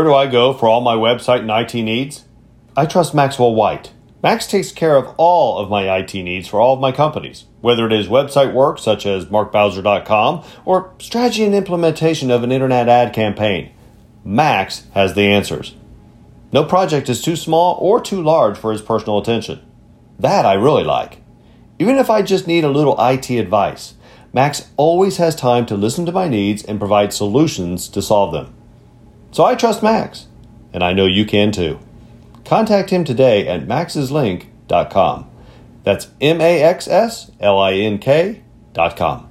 Where 0.00 0.08
do 0.08 0.14
I 0.14 0.28
go 0.28 0.54
for 0.54 0.66
all 0.66 0.80
my 0.80 0.94
website 0.94 1.40
and 1.40 1.50
IT 1.50 1.74
needs? 1.74 2.24
I 2.74 2.86
trust 2.86 3.14
Maxwell 3.14 3.54
White. 3.54 3.92
Max 4.22 4.46
takes 4.46 4.72
care 4.72 4.96
of 4.96 5.14
all 5.18 5.58
of 5.58 5.68
my 5.68 5.94
IT 5.98 6.14
needs 6.14 6.48
for 6.48 6.58
all 6.58 6.72
of 6.72 6.80
my 6.80 6.90
companies, 6.90 7.44
whether 7.60 7.84
it 7.84 7.92
is 7.92 8.08
website 8.08 8.54
work 8.54 8.78
such 8.78 9.04
as 9.04 9.26
markbowser.com 9.26 10.42
or 10.64 10.94
strategy 11.00 11.44
and 11.44 11.54
implementation 11.54 12.30
of 12.30 12.42
an 12.42 12.50
internet 12.50 12.88
ad 12.88 13.12
campaign. 13.12 13.72
Max 14.24 14.86
has 14.94 15.12
the 15.12 15.24
answers. 15.24 15.74
No 16.50 16.64
project 16.64 17.10
is 17.10 17.20
too 17.20 17.36
small 17.36 17.76
or 17.78 18.00
too 18.00 18.22
large 18.22 18.56
for 18.56 18.72
his 18.72 18.80
personal 18.80 19.18
attention. 19.18 19.60
That 20.18 20.46
I 20.46 20.54
really 20.54 20.84
like. 20.84 21.18
Even 21.78 21.96
if 21.96 22.08
I 22.08 22.22
just 22.22 22.46
need 22.46 22.64
a 22.64 22.70
little 22.70 22.96
IT 22.98 23.28
advice, 23.28 23.96
Max 24.32 24.70
always 24.78 25.18
has 25.18 25.36
time 25.36 25.66
to 25.66 25.74
listen 25.74 26.06
to 26.06 26.12
my 26.12 26.26
needs 26.26 26.64
and 26.64 26.78
provide 26.78 27.12
solutions 27.12 27.86
to 27.88 28.00
solve 28.00 28.32
them. 28.32 28.54
So 29.32 29.44
I 29.44 29.54
trust 29.54 29.80
Max, 29.80 30.26
and 30.72 30.82
I 30.82 30.92
know 30.92 31.06
you 31.06 31.24
can 31.24 31.52
too. 31.52 31.78
Contact 32.44 32.90
him 32.90 33.04
today 33.04 33.46
at 33.46 33.68
maxslink.com. 33.68 35.30
That's 35.84 36.08
M 36.20 36.40
A 36.40 36.62
X 36.64 36.88
S 36.88 37.30
L 37.38 37.60
I 37.60 37.74
N 37.74 37.98
K.com. 37.98 39.28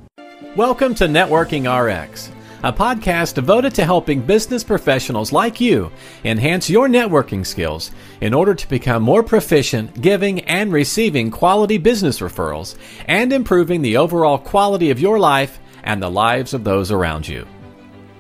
Welcome 0.56 0.96
to 0.96 1.04
Networking 1.04 1.68
RX, 1.68 2.32
a 2.64 2.72
podcast 2.72 3.34
devoted 3.34 3.76
to 3.76 3.84
helping 3.84 4.22
business 4.22 4.64
professionals 4.64 5.34
like 5.34 5.60
you 5.60 5.92
enhance 6.24 6.70
your 6.70 6.88
networking 6.88 7.46
skills 7.46 7.92
in 8.22 8.34
order 8.34 8.56
to 8.56 8.70
become 8.70 9.04
more 9.04 9.22
proficient 9.22 10.02
giving 10.02 10.40
and 10.46 10.72
receiving 10.72 11.30
quality 11.30 11.78
business 11.78 12.22
referrals 12.22 12.78
and 13.06 13.34
improving 13.34 13.82
the 13.82 13.98
overall 13.98 14.38
quality 14.38 14.92
of 14.92 15.00
your 15.02 15.20
life 15.20 15.60
and 15.84 16.02
the 16.02 16.10
lives 16.10 16.54
of 16.54 16.64
those 16.64 16.90
around 16.90 17.28
you. 17.28 17.46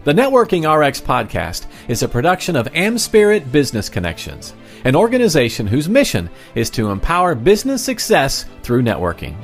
The 0.10 0.16
Networking 0.16 0.66
RX 0.66 1.02
podcast 1.02 1.68
is 1.88 2.02
a 2.02 2.08
production 2.08 2.56
of 2.56 2.66
AmSpirit 2.74 3.52
Business 3.52 3.90
Connections, 3.90 4.56
an 4.84 4.96
organization 4.96 5.68
whose 5.68 5.88
mission 5.88 6.32
is 6.56 6.72
to 6.72 6.90
empower 6.90 7.36
business 7.36 7.84
success 7.84 8.48
through 8.64 8.82
networking. 8.82 9.36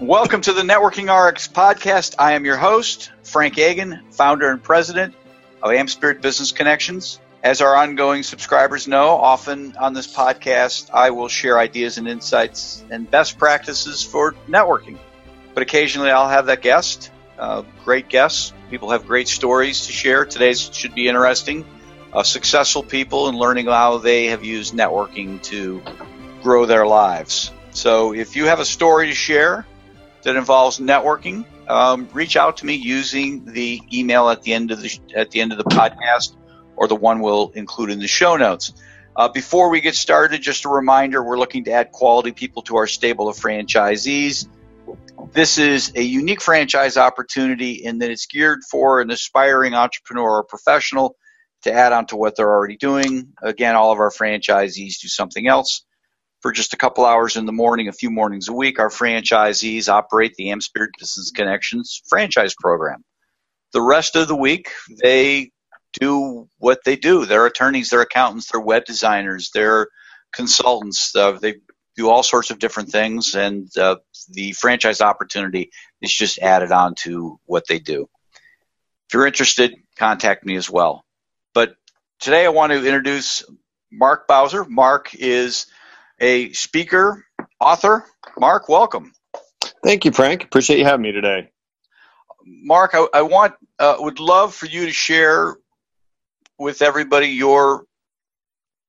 Welcome 0.00 0.40
to 0.40 0.52
the 0.52 0.62
Networking 0.62 1.04
RX 1.04 1.46
podcast. 1.46 2.16
I 2.18 2.32
am 2.32 2.44
your 2.44 2.56
host, 2.56 3.12
Frank 3.22 3.56
Agin, 3.60 4.00
founder 4.10 4.50
and 4.50 4.60
president 4.60 5.14
of 5.62 5.70
AmSpirit 5.70 6.20
Business 6.20 6.50
Connections. 6.50 7.20
As 7.44 7.60
our 7.60 7.76
ongoing 7.76 8.24
subscribers 8.24 8.88
know, 8.88 9.10
often 9.10 9.76
on 9.76 9.94
this 9.94 10.12
podcast, 10.12 10.90
I 10.92 11.10
will 11.10 11.28
share 11.28 11.60
ideas 11.60 11.96
and 11.96 12.08
insights 12.08 12.82
and 12.90 13.08
best 13.08 13.38
practices 13.38 14.02
for 14.02 14.32
networking. 14.48 14.98
But 15.54 15.62
occasionally 15.62 16.10
I'll 16.10 16.28
have 16.28 16.46
that 16.46 16.60
guest, 16.60 17.12
uh, 17.38 17.62
great 17.84 18.08
guests, 18.08 18.52
People 18.70 18.90
have 18.90 19.06
great 19.06 19.28
stories 19.28 19.86
to 19.86 19.92
share. 19.92 20.26
Today's 20.26 20.70
should 20.72 20.94
be 20.94 21.08
interesting. 21.08 21.64
Uh, 22.12 22.22
successful 22.22 22.82
people 22.82 23.28
and 23.28 23.38
learning 23.38 23.66
how 23.66 23.98
they 23.98 24.26
have 24.26 24.44
used 24.44 24.74
networking 24.74 25.42
to 25.44 25.82
grow 26.42 26.66
their 26.66 26.86
lives. 26.86 27.50
So 27.70 28.14
if 28.14 28.36
you 28.36 28.46
have 28.46 28.60
a 28.60 28.64
story 28.64 29.06
to 29.06 29.14
share 29.14 29.66
that 30.22 30.36
involves 30.36 30.78
networking, 30.78 31.46
um, 31.68 32.08
reach 32.12 32.36
out 32.36 32.58
to 32.58 32.66
me 32.66 32.74
using 32.74 33.44
the 33.46 33.80
email 33.92 34.28
at 34.28 34.42
the 34.42 34.52
end 34.52 34.70
of 34.70 34.82
the 34.82 35.00
at 35.14 35.30
the 35.30 35.40
end 35.40 35.52
of 35.52 35.58
the 35.58 35.64
podcast 35.64 36.36
or 36.76 36.88
the 36.88 36.96
one 36.96 37.20
we'll 37.20 37.50
include 37.54 37.90
in 37.90 38.00
the 38.00 38.08
show 38.08 38.36
notes. 38.36 38.72
Uh, 39.16 39.28
before 39.28 39.68
we 39.70 39.80
get 39.80 39.94
started, 39.94 40.42
just 40.42 40.64
a 40.64 40.68
reminder: 40.68 41.22
we're 41.22 41.38
looking 41.38 41.64
to 41.64 41.72
add 41.72 41.92
quality 41.92 42.32
people 42.32 42.62
to 42.62 42.76
our 42.76 42.86
stable 42.86 43.28
of 43.28 43.36
franchisees. 43.36 44.46
This 45.32 45.58
is 45.58 45.92
a 45.94 46.02
unique 46.02 46.42
franchise 46.42 46.96
opportunity 46.96 47.72
in 47.72 47.98
that 47.98 48.10
it's 48.10 48.26
geared 48.26 48.60
for 48.70 49.00
an 49.00 49.10
aspiring 49.10 49.74
entrepreneur 49.74 50.38
or 50.38 50.44
professional 50.44 51.16
to 51.62 51.72
add 51.72 51.92
on 51.92 52.06
to 52.06 52.16
what 52.16 52.36
they're 52.36 52.50
already 52.50 52.76
doing. 52.76 53.32
Again, 53.42 53.76
all 53.76 53.92
of 53.92 54.00
our 54.00 54.10
franchisees 54.10 55.00
do 55.00 55.08
something 55.08 55.46
else. 55.46 55.84
For 56.42 56.52
just 56.52 56.74
a 56.74 56.78
couple 56.78 57.04
hours 57.04 57.36
in 57.36 57.46
the 57.46 57.52
morning, 57.52 57.88
a 57.88 57.92
few 57.92 58.10
mornings 58.10 58.48
a 58.48 58.52
week, 58.52 58.78
our 58.80 58.90
franchisees 58.90 59.88
operate 59.88 60.34
the 60.36 60.46
AmSpirit 60.46 60.90
Business 60.98 61.32
Connections 61.32 62.02
franchise 62.08 62.54
program. 62.58 63.04
The 63.72 63.82
rest 63.82 64.16
of 64.16 64.28
the 64.28 64.36
week, 64.36 64.70
they 65.02 65.50
do 66.00 66.48
what 66.58 66.80
they 66.84 66.96
do. 66.96 67.26
They're 67.26 67.46
attorneys, 67.46 67.90
they're 67.90 68.02
accountants, 68.02 68.50
they're 68.52 68.60
web 68.60 68.84
designers, 68.86 69.50
they're 69.52 69.88
consultants. 70.32 71.14
Uh, 71.14 71.32
they 71.32 71.56
do 71.98 72.08
all 72.08 72.22
sorts 72.22 72.50
of 72.50 72.60
different 72.60 72.90
things, 72.90 73.34
and 73.34 73.76
uh, 73.76 73.96
the 74.30 74.52
franchise 74.52 75.00
opportunity 75.00 75.72
is 76.00 76.14
just 76.14 76.38
added 76.38 76.70
on 76.70 76.94
to 76.94 77.40
what 77.44 77.66
they 77.66 77.80
do. 77.80 78.08
If 79.08 79.14
you're 79.14 79.26
interested, 79.26 79.74
contact 79.98 80.46
me 80.46 80.54
as 80.54 80.70
well. 80.70 81.04
But 81.54 81.74
today 82.20 82.44
I 82.46 82.50
want 82.50 82.70
to 82.72 82.78
introduce 82.78 83.44
Mark 83.90 84.28
Bowser. 84.28 84.64
Mark 84.64 85.12
is 85.14 85.66
a 86.20 86.52
speaker, 86.52 87.24
author. 87.58 88.04
Mark, 88.38 88.68
welcome. 88.68 89.12
Thank 89.82 90.04
you, 90.04 90.12
Frank. 90.12 90.44
Appreciate 90.44 90.78
you 90.78 90.84
having 90.84 91.02
me 91.02 91.10
today. 91.10 91.50
Mark, 92.44 92.92
I, 92.94 93.08
I 93.12 93.22
want 93.22 93.54
uh, 93.80 93.96
would 93.98 94.20
love 94.20 94.54
for 94.54 94.66
you 94.66 94.86
to 94.86 94.92
share 94.92 95.56
with 96.58 96.80
everybody 96.80 97.28
your 97.28 97.86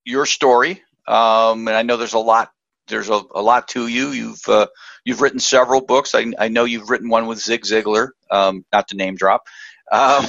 your 0.06 0.28
story. 0.28 0.84
Um, 1.08 1.68
and 1.68 1.76
I 1.76 1.82
know 1.82 1.98
there's 1.98 2.14
a 2.14 2.20
lot 2.20 2.52
there's 2.90 3.10
a, 3.10 3.22
a 3.34 3.42
lot 3.42 3.70
to 3.70 3.88
you. 3.88 4.10
You've 4.10 4.48
uh, 4.48 4.68
you've 5.06 5.22
written 5.22 5.40
several 5.40 5.82
books. 5.82 6.14
I, 6.14 6.32
I 6.38 6.50
know 6.50 6.66
you've 6.66 6.90
written 6.90 7.10
one 7.10 7.28
with 7.28 7.40
Zig 7.40 7.62
Ziglar, 7.62 8.10
um, 8.30 8.66
not 8.74 8.90
to 8.90 8.98
name 8.98 9.16
drop, 9.16 9.44
um, 9.92 10.26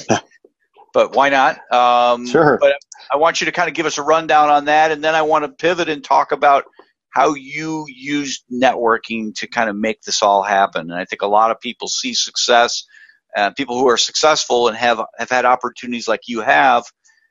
but 0.94 1.14
why 1.14 1.30
not? 1.30 1.60
Um, 1.72 2.26
sure. 2.26 2.58
But 2.60 2.74
I 3.10 3.16
want 3.16 3.40
you 3.40 3.46
to 3.46 3.52
kind 3.52 3.68
of 3.68 3.74
give 3.74 3.86
us 3.86 3.98
a 3.98 4.02
rundown 4.02 4.50
on 4.50 4.66
that, 4.66 4.92
and 4.92 5.02
then 5.02 5.14
I 5.14 5.22
want 5.22 5.44
to 5.44 5.48
pivot 5.50 5.88
and 5.88 6.04
talk 6.04 6.32
about 6.32 6.64
how 7.10 7.34
you 7.34 7.86
used 7.88 8.44
networking 8.52 9.34
to 9.34 9.48
kind 9.48 9.68
of 9.68 9.76
make 9.76 10.02
this 10.02 10.22
all 10.22 10.42
happen. 10.42 10.90
And 10.90 10.94
I 10.94 11.04
think 11.04 11.22
a 11.22 11.26
lot 11.26 11.50
of 11.50 11.60
people 11.60 11.88
see 11.88 12.14
success, 12.14 12.84
uh, 13.36 13.50
people 13.50 13.78
who 13.78 13.88
are 13.88 13.96
successful 13.96 14.68
and 14.68 14.76
have 14.76 15.00
have 15.18 15.30
had 15.30 15.44
opportunities 15.44 16.06
like 16.06 16.28
you 16.28 16.40
have 16.40 16.84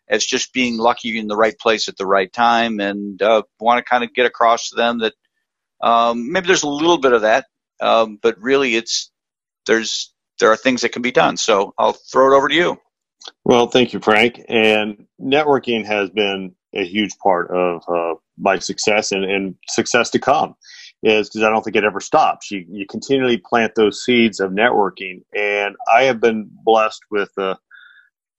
as 0.10 0.26
just 0.26 0.54
being 0.54 0.78
lucky 0.78 1.18
in 1.18 1.28
the 1.28 1.36
right 1.36 1.58
place 1.60 1.88
at 1.88 1.98
the 1.98 2.06
right 2.06 2.32
time 2.34 2.80
and 2.80 3.22
uh, 3.22 3.44
want 3.60 3.78
to 3.78 3.90
kind 3.90 4.04
of 4.04 4.14
get 4.14 4.26
across 4.26 4.70
to 4.70 4.76
them 4.76 5.00
that 5.00 5.14
um, 5.82 6.32
maybe 6.32 6.48
there's 6.48 6.64
a 6.64 6.70
little 6.70 6.98
bit 6.98 7.14
of 7.14 7.22
that, 7.22 7.46
um, 7.80 8.18
but 8.22 8.42
really 8.42 8.76
it's 8.76 9.12
there's 9.68 10.14
there 10.40 10.52
are 10.52 10.58
things 10.58 10.82
that 10.82 10.92
can 10.92 11.02
be 11.02 11.12
done. 11.12 11.38
So 11.38 11.74
I'll 11.78 11.94
throw 11.94 12.34
it 12.34 12.38
over 12.38 12.48
to 12.48 12.56
you. 12.56 12.78
Well, 13.44 13.68
thank 13.68 13.94
you, 13.94 14.00
Frank. 14.00 14.42
And 14.48 15.06
networking 15.22 15.86
has 15.86 16.10
been 16.10 16.56
a 16.74 16.86
huge 16.86 17.18
part 17.18 17.52
of 17.52 17.84
uh, 17.88 18.16
my 18.38 18.60
success 18.60 19.12
and, 19.12 19.26
and 19.26 19.56
success 19.68 20.10
to 20.12 20.20
come 20.20 20.56
is 21.04 21.30
because 21.30 21.44
I 21.44 21.50
don't 21.50 21.64
think 21.64 21.76
it 21.76 21.84
ever 21.84 22.00
stops. 22.00 22.52
You, 22.52 22.66
you 22.70 22.86
continually 22.86 23.38
plant 23.38 23.74
those 23.76 24.04
seeds 24.04 24.40
of 24.40 24.52
networking. 24.52 25.24
And 25.36 25.76
I 25.94 26.04
have 26.04 26.20
been 26.20 26.50
blessed 26.64 27.02
with 27.10 27.32
uh, 27.38 27.56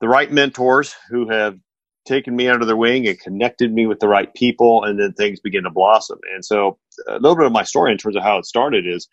the 0.01 0.09
right 0.09 0.31
mentors 0.31 0.95
who 1.09 1.29
have 1.29 1.59
taken 2.07 2.35
me 2.35 2.49
under 2.49 2.65
their 2.65 2.77
wing 2.77 3.07
and 3.07 3.21
connected 3.21 3.73
me 3.73 3.87
with 3.87 4.01
the 4.01 4.09
right 4.09 4.33
people, 4.35 4.85
and 4.85 4.99
then 4.99 5.13
things 5.13 5.41
begin 5.41 5.65
to 5.65 5.71
blossom. 5.71 6.19
And 6.35 6.45
so, 6.45 6.79
a 7.09 7.15
little 7.15 7.37
bit 7.37 7.47
of 7.47 7.53
my 7.53 7.63
story 7.63 7.93
in 7.93 7.99
terms 7.99 8.17
of 8.17 8.23
how 8.23 8.39
it 8.39 8.47
started 8.47 8.87
is 8.87 9.09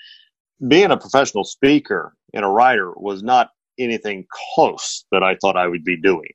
being 0.68 0.92
a 0.92 0.98
professional 0.98 1.44
speaker 1.44 2.16
and 2.34 2.44
a 2.44 2.48
writer 2.48 2.92
was 2.96 3.22
not 3.22 3.50
anything 3.80 4.26
close 4.56 5.06
that 5.12 5.24
I 5.24 5.36
thought 5.36 5.58
I 5.58 5.68
would 5.68 5.84
be 5.84 6.00
doing. 6.00 6.30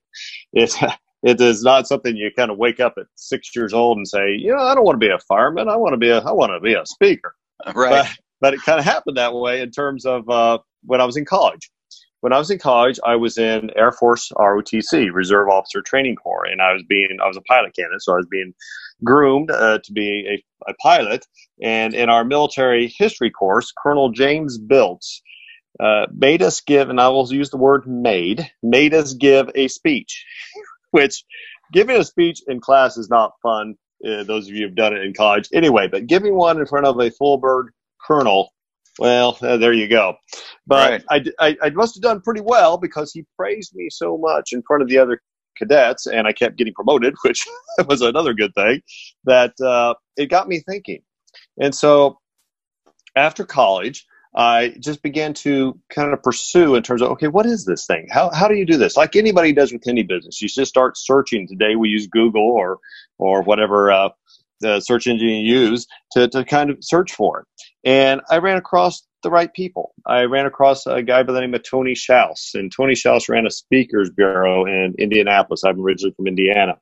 It, 0.52 0.74
it 1.22 1.40
is 1.40 1.62
not 1.62 1.88
something 1.88 2.16
you 2.16 2.30
kind 2.36 2.50
of 2.50 2.58
wake 2.58 2.80
up 2.80 2.94
at 2.98 3.06
six 3.16 3.54
years 3.56 3.72
old 3.72 3.96
and 3.96 4.06
say, 4.06 4.32
you 4.32 4.52
know, 4.52 4.60
I 4.60 4.74
don't 4.74 4.84
want 4.84 5.00
to 5.00 5.06
be 5.06 5.12
a 5.12 5.18
fireman. 5.18 5.68
I 5.68 5.76
want 5.76 5.94
to 5.94 5.98
be 5.98 6.10
a, 6.10 6.18
I 6.18 6.32
want 6.32 6.52
to 6.52 6.60
be 6.60 6.74
a 6.74 6.86
speaker. 6.86 7.34
Right. 7.76 7.90
But, 7.90 8.08
but 8.40 8.54
it 8.54 8.62
kind 8.62 8.80
of 8.80 8.84
happened 8.84 9.16
that 9.18 9.34
way 9.34 9.60
in 9.60 9.70
terms 9.70 10.04
of 10.04 10.28
uh, 10.28 10.58
when 10.84 11.00
I 11.00 11.04
was 11.04 11.16
in 11.16 11.24
college 11.24 11.70
when 12.22 12.32
I 12.32 12.38
was 12.38 12.52
in 12.52 12.58
college, 12.60 13.00
I 13.04 13.16
was 13.16 13.36
in 13.36 13.70
Air 13.76 13.90
Force 13.90 14.30
ROTC, 14.36 15.12
Reserve 15.12 15.48
Officer 15.48 15.82
Training 15.82 16.14
Corps, 16.14 16.44
and 16.44 16.62
I 16.62 16.72
was 16.72 16.84
being 16.88 17.18
I 17.20 17.26
was 17.26 17.36
a 17.36 17.42
pilot 17.42 17.74
candidate, 17.74 18.00
so 18.00 18.12
I 18.12 18.16
was 18.16 18.28
being 18.30 18.54
groomed 19.02 19.50
uh, 19.50 19.80
to 19.82 19.92
be 19.92 20.44
a, 20.68 20.70
a, 20.70 20.74
pilot. 20.74 21.26
And 21.60 21.94
in 21.94 22.08
our 22.08 22.24
military 22.24 22.86
history 22.96 23.30
course, 23.32 23.72
Colonel 23.76 24.10
James 24.10 24.56
Biltz 24.56 25.20
uh, 25.80 26.06
made 26.14 26.42
us 26.42 26.60
give, 26.60 26.90
and 26.90 27.00
I 27.00 27.08
will 27.08 27.26
use 27.32 27.50
the 27.50 27.56
word 27.56 27.88
"made," 27.88 28.48
made 28.62 28.94
us 28.94 29.14
give 29.14 29.50
a 29.56 29.66
speech, 29.66 30.24
which 30.92 31.24
giving 31.72 31.96
a 31.96 32.04
speech 32.04 32.40
in 32.46 32.60
class 32.60 32.96
is 32.96 33.10
not 33.10 33.32
fun. 33.42 33.74
Uh, 34.06 34.22
those 34.22 34.46
of 34.46 34.54
you 34.54 34.66
who've 34.66 34.76
done 34.76 34.94
it 34.96 35.02
in 35.02 35.12
college, 35.12 35.48
anyway, 35.52 35.88
but 35.88 36.06
giving 36.06 36.36
one 36.36 36.60
in 36.60 36.66
front 36.66 36.86
of 36.86 37.00
a 37.00 37.10
full 37.10 37.38
bird 37.38 37.72
colonel 38.00 38.52
well, 38.98 39.38
uh, 39.40 39.56
there 39.56 39.72
you 39.72 39.88
go. 39.88 40.16
But 40.66 41.02
right. 41.10 41.32
I, 41.40 41.46
I, 41.48 41.56
I 41.62 41.70
must 41.70 41.94
have 41.96 42.02
done 42.02 42.20
pretty 42.20 42.42
well 42.42 42.76
because 42.76 43.12
he 43.12 43.24
praised 43.36 43.74
me 43.74 43.88
so 43.90 44.18
much 44.18 44.52
in 44.52 44.62
front 44.62 44.82
of 44.82 44.88
the 44.88 44.98
other 44.98 45.20
cadets, 45.56 46.06
and 46.06 46.26
I 46.26 46.32
kept 46.32 46.56
getting 46.56 46.74
promoted, 46.74 47.14
which 47.22 47.46
was 47.86 48.02
another 48.02 48.34
good 48.34 48.54
thing. 48.54 48.82
That 49.24 49.58
uh, 49.60 49.94
it 50.16 50.26
got 50.26 50.48
me 50.48 50.60
thinking. 50.60 51.02
And 51.60 51.74
so 51.74 52.18
after 53.16 53.44
college, 53.44 54.06
I 54.34 54.74
just 54.80 55.02
began 55.02 55.34
to 55.34 55.78
kind 55.90 56.12
of 56.12 56.22
pursue 56.22 56.74
in 56.74 56.82
terms 56.82 57.02
of, 57.02 57.10
okay, 57.10 57.28
what 57.28 57.44
is 57.44 57.66
this 57.66 57.86
thing? 57.86 58.08
How, 58.10 58.30
how 58.30 58.48
do 58.48 58.54
you 58.54 58.64
do 58.64 58.78
this? 58.78 58.96
Like 58.96 59.14
anybody 59.14 59.52
does 59.52 59.72
with 59.72 59.86
any 59.86 60.02
business, 60.02 60.40
you 60.40 60.48
just 60.48 60.70
start 60.70 60.96
searching. 60.96 61.46
Today 61.46 61.76
we 61.76 61.90
use 61.90 62.06
Google 62.06 62.50
or, 62.50 62.78
or 63.18 63.42
whatever 63.42 63.92
uh, 63.92 64.08
the 64.62 64.80
search 64.80 65.06
engine 65.06 65.28
you 65.28 65.54
use 65.60 65.86
to, 66.12 66.28
to 66.28 66.44
kind 66.44 66.70
of 66.70 66.78
search 66.80 67.12
for 67.12 67.40
it. 67.40 67.46
And 67.84 68.22
I 68.30 68.38
ran 68.38 68.56
across 68.56 69.02
the 69.22 69.30
right 69.30 69.52
people. 69.52 69.94
I 70.06 70.22
ran 70.22 70.46
across 70.46 70.86
a 70.86 71.02
guy 71.02 71.22
by 71.22 71.32
the 71.32 71.40
name 71.40 71.54
of 71.54 71.62
Tony 71.62 71.94
Schaus, 71.94 72.54
and 72.54 72.72
Tony 72.72 72.94
Schaus 72.94 73.28
ran 73.28 73.46
a 73.46 73.50
speakers 73.50 74.10
bureau 74.10 74.64
in 74.64 74.94
Indianapolis. 74.98 75.62
I'm 75.64 75.80
originally 75.80 76.14
from 76.14 76.26
Indiana. 76.26 76.78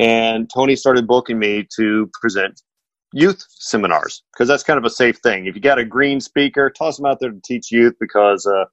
And 0.00 0.48
Tony 0.52 0.76
started 0.76 1.06
booking 1.06 1.38
me 1.38 1.66
to 1.76 2.10
present 2.20 2.60
youth 3.12 3.44
seminars 3.48 4.22
because 4.32 4.48
that's 4.48 4.62
kind 4.62 4.78
of 4.78 4.84
a 4.84 4.90
safe 4.90 5.18
thing. 5.18 5.46
If 5.46 5.54
you 5.54 5.60
got 5.60 5.78
a 5.78 5.84
green 5.84 6.20
speaker, 6.20 6.70
toss 6.70 6.96
them 6.96 7.06
out 7.06 7.18
there 7.20 7.30
to 7.30 7.40
teach 7.44 7.72
youth 7.72 7.94
because 7.98 8.46
uh, 8.46 8.64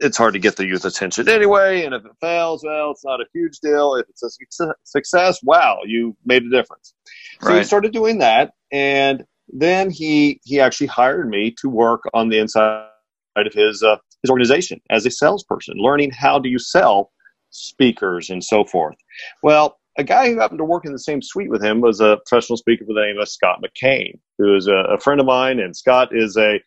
it's 0.00 0.16
hard 0.16 0.32
to 0.34 0.40
get 0.40 0.56
the 0.56 0.66
youth 0.66 0.84
attention 0.84 1.28
anyway. 1.28 1.84
And 1.84 1.94
if 1.94 2.04
it 2.04 2.12
fails, 2.20 2.64
well, 2.64 2.90
it's 2.90 3.04
not 3.04 3.20
a 3.20 3.26
huge 3.32 3.58
deal. 3.60 3.94
If 3.94 4.06
it's 4.08 4.22
a 4.22 4.74
success, 4.84 5.38
wow, 5.42 5.78
you 5.84 6.16
made 6.24 6.42
a 6.44 6.50
difference. 6.50 6.94
So 7.42 7.50
right. 7.50 7.58
he 7.58 7.64
started 7.64 7.92
doing 7.92 8.18
that, 8.18 8.52
and 8.72 9.24
then 9.48 9.90
he 9.90 10.40
he 10.44 10.60
actually 10.60 10.88
hired 10.88 11.28
me 11.28 11.54
to 11.60 11.68
work 11.68 12.02
on 12.14 12.28
the 12.28 12.38
inside 12.38 12.88
of 13.36 13.52
his 13.52 13.82
uh, 13.82 13.96
his 14.22 14.30
organization 14.30 14.80
as 14.90 15.06
a 15.06 15.10
salesperson, 15.10 15.74
learning 15.78 16.10
how 16.10 16.38
do 16.38 16.48
you 16.48 16.58
sell 16.58 17.12
speakers 17.50 18.30
and 18.30 18.42
so 18.44 18.64
forth. 18.64 18.96
Well, 19.42 19.78
a 19.98 20.04
guy 20.04 20.28
who 20.28 20.38
happened 20.38 20.58
to 20.58 20.64
work 20.64 20.86
in 20.86 20.92
the 20.92 20.98
same 20.98 21.20
suite 21.20 21.50
with 21.50 21.62
him 21.62 21.80
was 21.80 22.00
a 22.00 22.18
professional 22.26 22.56
speaker 22.56 22.84
by 22.84 22.94
the 22.94 23.06
name 23.06 23.18
of 23.18 23.28
Scott 23.28 23.62
McKain, 23.62 24.18
who 24.38 24.54
is 24.54 24.66
a, 24.66 24.94
a 24.94 24.98
friend 24.98 25.20
of 25.20 25.26
mine. 25.26 25.58
And 25.60 25.76
Scott 25.76 26.10
is 26.12 26.36
a, 26.36 26.60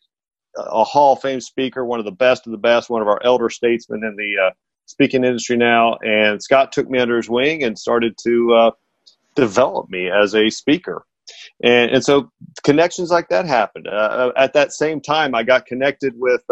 a 0.56 0.84
Hall 0.84 1.14
of 1.14 1.22
Fame 1.22 1.42
speaker, 1.42 1.86
one 1.86 2.00
of 2.00 2.06
the 2.06 2.12
best 2.12 2.46
of 2.46 2.52
the 2.52 2.58
best, 2.58 2.90
one 2.90 3.02
of 3.02 3.08
our 3.08 3.22
elder 3.24 3.50
statesmen 3.50 4.04
in 4.04 4.16
the 4.16 4.48
uh, 4.48 4.52
speaking 4.86 5.24
industry 5.24 5.58
now. 5.58 5.96
And 6.04 6.42
Scott 6.42 6.72
took 6.72 6.90
me 6.90 7.00
under 7.00 7.18
his 7.18 7.30
wing 7.30 7.64
and 7.64 7.78
started 7.78 8.18
to 8.24 8.54
uh, 8.54 8.72
develop 9.36 9.90
me 9.90 10.10
as 10.10 10.36
a 10.36 10.50
speaker. 10.50 11.06
And, 11.64 11.92
and 11.92 12.04
so 12.04 12.32
connections 12.64 13.10
like 13.10 13.30
that 13.30 13.46
happened. 13.46 13.88
Uh, 13.88 14.32
at 14.36 14.54
that 14.54 14.74
same 14.74 15.02
time, 15.02 15.36
I 15.36 15.44
got 15.44 15.66
connected 15.66 16.14
with 16.18 16.44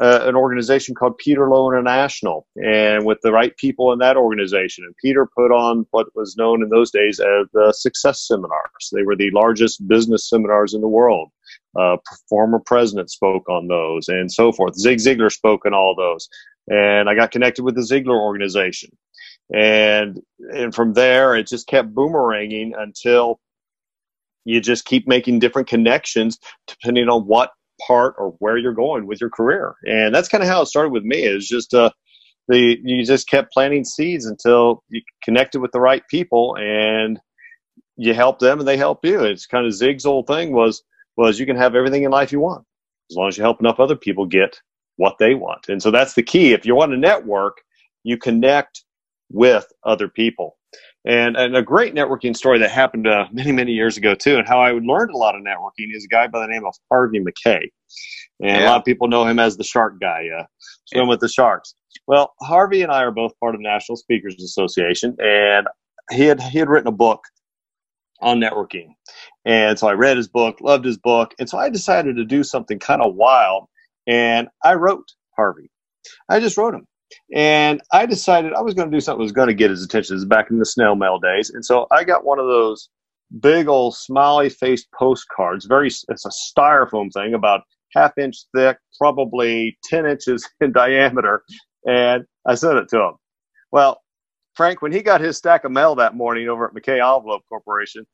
uh, 0.00 0.20
an 0.22 0.34
organization 0.34 0.94
called 0.94 1.18
Peter 1.18 1.48
Lowe 1.48 1.70
International, 1.70 2.46
and 2.56 3.04
with 3.04 3.18
the 3.22 3.32
right 3.32 3.54
people 3.58 3.92
in 3.92 3.98
that 3.98 4.16
organization. 4.16 4.84
And 4.84 4.96
Peter 4.96 5.28
put 5.36 5.52
on 5.52 5.86
what 5.90 6.06
was 6.14 6.36
known 6.36 6.62
in 6.62 6.70
those 6.70 6.90
days 6.90 7.20
as 7.20 7.46
the 7.52 7.72
Success 7.72 8.26
Seminars. 8.26 8.90
They 8.92 9.02
were 9.02 9.16
the 9.16 9.30
largest 9.32 9.86
business 9.86 10.28
seminars 10.28 10.72
in 10.72 10.80
the 10.80 10.88
world. 10.88 11.28
Uh, 11.78 11.98
former 12.28 12.60
president 12.64 13.10
spoke 13.10 13.48
on 13.48 13.68
those, 13.68 14.08
and 14.08 14.32
so 14.32 14.52
forth. 14.52 14.74
Zig 14.76 14.98
Ziglar 14.98 15.30
spoke 15.30 15.66
on 15.66 15.74
all 15.74 15.94
those, 15.94 16.28
and 16.68 17.10
I 17.10 17.14
got 17.14 17.30
connected 17.30 17.64
with 17.64 17.74
the 17.74 17.82
Ziglar 17.82 18.18
organization. 18.18 18.90
And 19.54 20.20
and 20.54 20.74
from 20.74 20.94
there, 20.94 21.36
it 21.36 21.46
just 21.46 21.66
kept 21.66 21.94
boomeranging 21.94 22.72
until 22.78 23.38
you 24.44 24.60
just 24.60 24.86
keep 24.86 25.06
making 25.06 25.40
different 25.40 25.68
connections 25.68 26.38
depending 26.66 27.08
on 27.08 27.26
what 27.26 27.50
part 27.86 28.14
or 28.18 28.34
where 28.38 28.56
you're 28.56 28.74
going 28.74 29.06
with 29.06 29.20
your 29.20 29.30
career. 29.30 29.74
And 29.84 30.14
that's 30.14 30.28
kind 30.28 30.42
of 30.42 30.48
how 30.48 30.62
it 30.62 30.66
started 30.66 30.92
with 30.92 31.04
me. 31.04 31.22
Is 31.22 31.48
just 31.48 31.74
uh, 31.74 31.90
the 32.48 32.78
you 32.82 33.04
just 33.04 33.28
kept 33.28 33.52
planting 33.52 33.84
seeds 33.84 34.26
until 34.26 34.82
you 34.88 35.02
connected 35.22 35.60
with 35.60 35.72
the 35.72 35.80
right 35.80 36.02
people 36.08 36.56
and 36.58 37.20
you 37.96 38.14
help 38.14 38.38
them 38.38 38.58
and 38.58 38.68
they 38.68 38.76
help 38.76 39.04
you. 39.04 39.24
It's 39.24 39.46
kind 39.46 39.66
of 39.66 39.72
Zig's 39.72 40.06
old 40.06 40.26
thing 40.26 40.52
was 40.52 40.82
was 41.16 41.38
you 41.38 41.46
can 41.46 41.56
have 41.56 41.74
everything 41.74 42.04
in 42.04 42.10
life 42.10 42.32
you 42.32 42.40
want 42.40 42.64
as 43.10 43.16
long 43.16 43.28
as 43.28 43.36
you 43.36 43.42
help 43.42 43.60
enough 43.60 43.80
other 43.80 43.96
people 43.96 44.26
get 44.26 44.60
what 44.96 45.16
they 45.18 45.34
want. 45.34 45.68
And 45.68 45.82
so 45.82 45.90
that's 45.90 46.14
the 46.14 46.22
key. 46.22 46.52
If 46.52 46.64
you 46.64 46.74
want 46.74 46.92
to 46.92 46.98
network, 46.98 47.58
you 48.04 48.16
connect 48.16 48.84
with 49.30 49.66
other 49.84 50.08
people. 50.08 50.56
And, 51.04 51.36
and 51.36 51.56
a 51.56 51.62
great 51.62 51.94
networking 51.94 52.36
story 52.36 52.58
that 52.58 52.70
happened 52.70 53.06
uh, 53.06 53.26
many, 53.32 53.52
many 53.52 53.72
years 53.72 53.96
ago, 53.96 54.14
too, 54.14 54.36
and 54.36 54.46
how 54.46 54.60
I 54.60 54.72
learned 54.72 55.10
a 55.10 55.16
lot 55.16 55.34
of 55.34 55.42
networking 55.42 55.94
is 55.94 56.04
a 56.04 56.08
guy 56.08 56.26
by 56.26 56.40
the 56.40 56.52
name 56.52 56.64
of 56.64 56.74
Harvey 56.90 57.20
Mackay. 57.20 57.70
And 58.40 58.48
yeah. 58.48 58.64
a 58.64 58.66
lot 58.66 58.78
of 58.78 58.84
people 58.84 59.08
know 59.08 59.26
him 59.26 59.38
as 59.38 59.56
the 59.56 59.64
shark 59.64 60.00
guy, 60.00 60.28
uh, 60.38 60.44
swim 60.86 61.04
yeah. 61.04 61.08
with 61.08 61.20
the 61.20 61.28
sharks. 61.28 61.74
Well, 62.06 62.32
Harvey 62.40 62.82
and 62.82 62.92
I 62.92 63.02
are 63.02 63.10
both 63.10 63.32
part 63.40 63.54
of 63.54 63.60
the 63.60 63.68
National 63.68 63.96
Speakers 63.96 64.42
Association, 64.42 65.16
and 65.18 65.66
he 66.10 66.24
had, 66.24 66.40
he 66.40 66.58
had 66.58 66.68
written 66.68 66.88
a 66.88 66.92
book 66.92 67.20
on 68.20 68.40
networking. 68.40 68.88
And 69.44 69.78
so 69.78 69.88
I 69.88 69.92
read 69.92 70.16
his 70.16 70.28
book, 70.28 70.60
loved 70.60 70.84
his 70.84 70.98
book. 70.98 71.34
And 71.38 71.48
so 71.48 71.58
I 71.58 71.70
decided 71.70 72.16
to 72.16 72.24
do 72.24 72.42
something 72.42 72.78
kind 72.78 73.02
of 73.02 73.14
wild. 73.14 73.66
And 74.06 74.48
I 74.62 74.74
wrote 74.74 75.08
Harvey. 75.36 75.70
I 76.28 76.40
just 76.40 76.56
wrote 76.56 76.74
him. 76.74 76.86
And 77.34 77.80
I 77.92 78.06
decided 78.06 78.52
I 78.52 78.60
was 78.60 78.74
going 78.74 78.90
to 78.90 78.96
do 78.96 79.00
something 79.00 79.18
that 79.18 79.24
was 79.24 79.32
going 79.32 79.48
to 79.48 79.54
get 79.54 79.70
his 79.70 79.84
attention. 79.84 80.16
This 80.16 80.22
is 80.22 80.28
back 80.28 80.50
in 80.50 80.58
the 80.58 80.64
snail 80.64 80.94
mail 80.94 81.18
days. 81.18 81.50
And 81.50 81.64
so 81.64 81.86
I 81.90 82.04
got 82.04 82.24
one 82.24 82.38
of 82.38 82.46
those 82.46 82.88
big 83.40 83.68
old 83.68 83.96
smiley 83.96 84.48
faced 84.48 84.88
postcards. 84.92 85.66
Very, 85.66 85.88
it's 85.88 86.26
a 86.26 86.30
styrofoam 86.30 87.12
thing, 87.12 87.34
about 87.34 87.62
half 87.94 88.16
inch 88.18 88.36
thick, 88.54 88.78
probably 88.98 89.76
10 89.84 90.06
inches 90.06 90.48
in 90.60 90.72
diameter. 90.72 91.42
And 91.86 92.24
I 92.46 92.54
sent 92.54 92.78
it 92.78 92.88
to 92.90 93.00
him. 93.00 93.12
Well, 93.72 94.00
Frank, 94.54 94.82
when 94.82 94.92
he 94.92 95.00
got 95.00 95.20
his 95.20 95.36
stack 95.36 95.64
of 95.64 95.72
mail 95.72 95.94
that 95.96 96.14
morning 96.14 96.48
over 96.48 96.66
at 96.66 96.74
Mackay 96.74 97.00
Envelope 97.00 97.42
Corporation, 97.48 98.06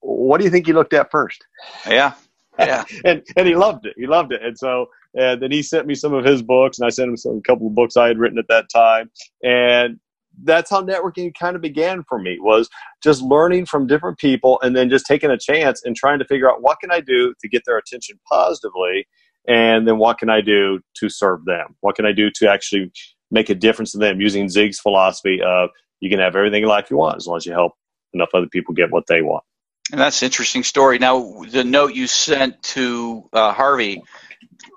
what 0.00 0.38
do 0.38 0.44
you 0.44 0.50
think 0.50 0.66
he 0.66 0.72
looked 0.72 0.94
at 0.94 1.10
first? 1.10 1.44
Yeah. 1.86 2.14
Yeah. 2.58 2.84
and 3.04 3.22
and 3.36 3.46
he 3.46 3.54
loved 3.54 3.86
it. 3.86 3.94
He 3.96 4.06
loved 4.06 4.32
it. 4.32 4.42
And 4.42 4.58
so 4.58 4.86
and 5.16 5.42
then 5.42 5.50
he 5.50 5.62
sent 5.62 5.86
me 5.86 5.94
some 5.94 6.14
of 6.14 6.24
his 6.24 6.42
books, 6.42 6.78
and 6.78 6.86
I 6.86 6.90
sent 6.90 7.08
him 7.08 7.16
some, 7.16 7.38
a 7.38 7.42
couple 7.42 7.66
of 7.66 7.74
books 7.74 7.96
I 7.96 8.08
had 8.08 8.18
written 8.18 8.38
at 8.38 8.48
that 8.48 8.68
time. 8.68 9.10
And 9.42 9.98
that's 10.42 10.70
how 10.70 10.82
networking 10.82 11.32
kind 11.34 11.56
of 11.56 11.62
began 11.62 12.04
for 12.08 12.18
me 12.18 12.38
was 12.38 12.68
just 13.02 13.22
learning 13.22 13.66
from 13.66 13.86
different 13.86 14.18
people 14.18 14.60
and 14.62 14.76
then 14.76 14.90
just 14.90 15.06
taking 15.06 15.30
a 15.30 15.38
chance 15.38 15.82
and 15.84 15.96
trying 15.96 16.18
to 16.18 16.26
figure 16.26 16.50
out 16.50 16.62
what 16.62 16.78
can 16.78 16.90
I 16.90 17.00
do 17.00 17.34
to 17.40 17.48
get 17.48 17.62
their 17.64 17.78
attention 17.78 18.20
positively 18.30 19.06
and 19.48 19.86
then 19.86 19.98
what 19.98 20.18
can 20.18 20.28
I 20.28 20.40
do 20.40 20.80
to 20.96 21.08
serve 21.08 21.44
them? 21.44 21.76
What 21.80 21.96
can 21.96 22.04
I 22.04 22.12
do 22.12 22.30
to 22.36 22.50
actually 22.50 22.90
make 23.30 23.48
a 23.48 23.54
difference 23.54 23.92
to 23.92 23.98
them 23.98 24.20
using 24.20 24.48
Zig's 24.48 24.78
philosophy 24.78 25.40
of 25.44 25.70
you 26.00 26.10
can 26.10 26.18
have 26.18 26.36
everything 26.36 26.62
in 26.62 26.68
life 26.68 26.90
you 26.90 26.96
want 26.96 27.16
as 27.16 27.26
long 27.26 27.36
as 27.36 27.46
you 27.46 27.52
help 27.52 27.72
enough 28.12 28.30
other 28.34 28.48
people 28.48 28.74
get 28.74 28.90
what 28.90 29.06
they 29.06 29.22
want. 29.22 29.44
And 29.92 30.00
that's 30.00 30.20
an 30.20 30.26
interesting 30.26 30.64
story. 30.64 30.98
Now, 30.98 31.44
the 31.48 31.62
note 31.62 31.94
you 31.94 32.08
sent 32.08 32.60
to 32.64 33.28
uh, 33.32 33.52
Harvey, 33.52 34.02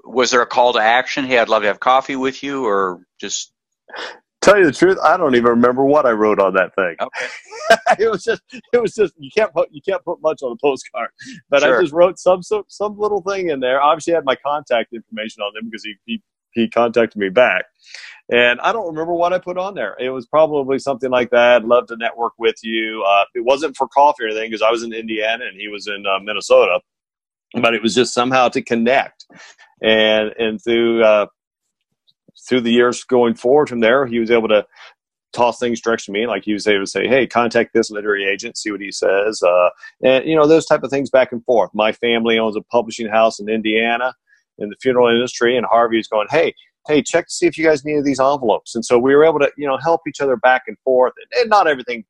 was 0.03 0.31
there 0.31 0.41
a 0.41 0.48
call 0.48 0.74
to 0.74 0.79
action? 0.79 1.25
Hey, 1.25 1.38
I'd 1.39 1.50
love 1.50 1.62
to 1.63 1.67
have 1.67 1.79
coffee 1.79 2.15
with 2.15 2.43
you, 2.43 2.65
or 2.65 3.01
just 3.19 3.53
tell 4.41 4.57
you 4.57 4.65
the 4.65 4.71
truth, 4.71 4.98
I 5.03 5.17
don't 5.17 5.36
even 5.36 5.50
remember 5.50 5.83
what 5.83 6.05
I 6.05 6.12
wrote 6.12 6.39
on 6.39 6.53
that 6.53 6.74
thing. 6.75 6.95
Okay. 7.00 7.27
it 8.03 8.09
was 8.09 8.24
just, 8.24 8.41
it 8.74 8.81
was 8.81 8.93
just, 8.93 9.13
you 9.17 9.29
can't 9.36 9.53
put, 9.53 9.69
you 9.71 9.81
can't 9.81 10.03
put 10.03 10.21
much 10.21 10.41
on 10.41 10.51
a 10.51 10.55
postcard, 10.62 11.09
but 11.50 11.62
sure. 11.62 11.77
I 11.77 11.81
just 11.81 11.93
wrote 11.93 12.19
some, 12.19 12.41
some, 12.41 12.63
some 12.67 12.98
little 12.98 13.21
thing 13.21 13.50
in 13.50 13.59
there. 13.59 13.81
Obviously, 13.81 14.13
I 14.13 14.17
had 14.17 14.25
my 14.25 14.36
contact 14.36 14.93
information 14.93 15.41
on 15.43 15.53
them 15.53 15.65
because 15.65 15.83
he, 15.83 15.95
he, 16.05 16.24
he 16.51 16.67
contacted 16.67 17.17
me 17.17 17.29
back, 17.29 17.65
and 18.31 18.59
I 18.62 18.71
don't 18.71 18.88
remember 18.88 19.13
what 19.13 19.33
I 19.33 19.38
put 19.38 19.57
on 19.57 19.75
there. 19.75 19.95
It 20.00 20.09
was 20.09 20.25
probably 20.25 20.79
something 20.79 21.12
like 21.12 21.29
that. 21.29 21.63
Love 21.63 21.88
to 21.88 21.98
network 21.98 22.33
with 22.39 22.55
you. 22.63 23.03
Uh, 23.07 23.25
it 23.36 23.45
wasn't 23.45 23.77
for 23.77 23.88
coffee 23.88 24.24
or 24.24 24.27
anything 24.27 24.50
because 24.50 24.63
I 24.63 24.71
was 24.71 24.81
in 24.81 24.91
Indiana 24.91 25.45
and 25.45 25.59
he 25.59 25.67
was 25.67 25.86
in 25.88 26.05
uh, 26.07 26.19
Minnesota, 26.24 26.79
but 27.53 27.73
it 27.73 27.81
was 27.81 27.95
just 27.95 28.13
somehow 28.13 28.47
to 28.49 28.61
connect 28.61 29.25
and 29.81 30.33
and 30.37 30.61
through 30.61 31.03
uh, 31.03 31.27
through 32.47 32.61
the 32.61 32.71
years 32.71 33.03
going 33.03 33.35
forward 33.35 33.69
from 33.69 33.79
there, 33.79 34.05
he 34.05 34.19
was 34.19 34.31
able 34.31 34.47
to 34.49 34.65
toss 35.31 35.59
things 35.59 35.79
direct 35.79 36.05
to 36.05 36.11
me. 36.11 36.25
Like 36.25 36.43
he 36.43 36.53
was 36.53 36.67
able 36.67 36.83
to 36.83 36.87
say, 36.87 37.07
"Hey, 37.07 37.27
contact 37.27 37.73
this 37.73 37.91
literary 37.91 38.25
agent, 38.25 38.57
see 38.57 38.71
what 38.71 38.81
he 38.81 38.91
says," 38.91 39.41
uh, 39.41 39.69
and 40.03 40.25
you 40.25 40.35
know 40.35 40.47
those 40.47 40.65
type 40.65 40.83
of 40.83 40.89
things 40.89 41.09
back 41.09 41.31
and 41.31 41.43
forth. 41.45 41.71
My 41.73 41.91
family 41.91 42.37
owns 42.37 42.55
a 42.55 42.61
publishing 42.61 43.07
house 43.07 43.39
in 43.39 43.49
Indiana 43.49 44.13
in 44.57 44.69
the 44.69 44.75
funeral 44.81 45.07
industry, 45.07 45.55
and 45.57 45.65
Harvey's 45.65 46.07
going, 46.07 46.27
"Hey." 46.29 46.53
Hey, 46.87 47.03
check 47.03 47.27
to 47.27 47.31
see 47.31 47.45
if 47.45 47.55
you 47.55 47.65
guys 47.65 47.85
needed 47.85 48.05
these 48.05 48.21
envelopes, 48.21 48.73
and 48.73 48.83
so 48.83 48.97
we 48.97 49.13
were 49.13 49.23
able 49.23 49.37
to, 49.39 49.51
you 49.57 49.67
know, 49.67 49.77
help 49.77 50.01
each 50.07 50.21
other 50.21 50.37
back 50.37 50.63
and 50.65 50.77
forth. 50.79 51.13
And, 51.17 51.41
and 51.41 51.49
not 51.49 51.67
everything 51.67 52.03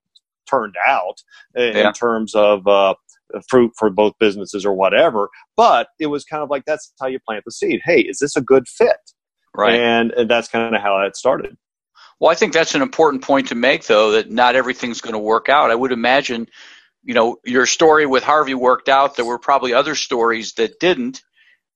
turned 0.50 0.75
out 0.88 1.22
in, 1.55 1.75
yeah. 1.75 1.88
in 1.88 1.93
terms 1.93 2.34
of 2.36 2.65
uh, 2.65 2.93
fruit 3.50 3.72
for 3.78 3.90
both 3.90 4.14
businesses 4.20 4.66
or 4.66 4.74
whatever. 4.74 5.30
But 5.56 5.88
it 6.00 6.08
was 6.08 6.24
kind 6.24 6.44
of 6.44 6.50
like 6.50 6.66
that's 6.66 6.94
how 7.00 7.08
you 7.08 7.20
plant 7.20 7.44
the 7.46 7.52
seed. 7.52 7.82
Hey, 7.84 8.02
is 8.02 8.20
this 8.20 8.36
a 8.36 8.42
good 8.42 8.68
fit? 8.68 8.98
Right. 9.56 9.80
And, 9.80 10.12
and 10.12 10.30
that's 10.30 10.48
kind 10.48 10.76
of 10.76 10.82
how 10.82 11.02
it 11.02 11.16
started. 11.16 11.58
Well, 12.20 12.32
I 12.32 12.36
think 12.36 12.54
that's 12.54 12.76
an 12.76 12.82
important 12.82 13.24
point 13.24 13.48
to 13.48 13.56
make, 13.56 13.86
though, 13.86 14.12
that 14.12 14.30
not 14.30 14.56
everything's 14.56 15.02
going 15.02 15.14
to 15.14 15.20
work 15.20 15.50
out. 15.50 15.72
I 15.72 15.76
would 15.76 15.92
imagine, 15.92 16.48
you 17.04 17.14
know, 17.14 17.38
your 17.46 17.66
story 17.66 18.06
with 18.06 18.24
Harvey 18.24 18.54
worked 18.54 18.90
out. 18.90 19.16
There 19.16 19.26
were 19.26 19.40
probably 19.40 19.74
other 19.74 19.96
stories 19.96 20.54
that 20.54 20.80
didn't. 20.80 21.22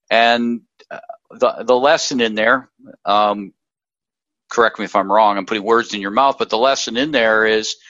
And 0.10 0.62
uh, 0.92 1.00
the, 1.32 1.64
the 1.64 1.76
lesson 1.76 2.22
in 2.22 2.36
there, 2.36 2.70
um, 3.06 3.54
correct 4.52 4.80
me 4.80 4.86
if 4.86 4.96
I'm 4.96 5.12
wrong, 5.12 5.38
I'm 5.38 5.46
putting 5.46 5.64
words 5.64 5.94
in 5.94 6.02
your 6.02 6.12
mouth, 6.12 6.38
but 6.38 6.50
the 6.50 6.58
lesson 6.58 6.98
in 6.98 7.12
there 7.12 7.46
is– 7.46 7.76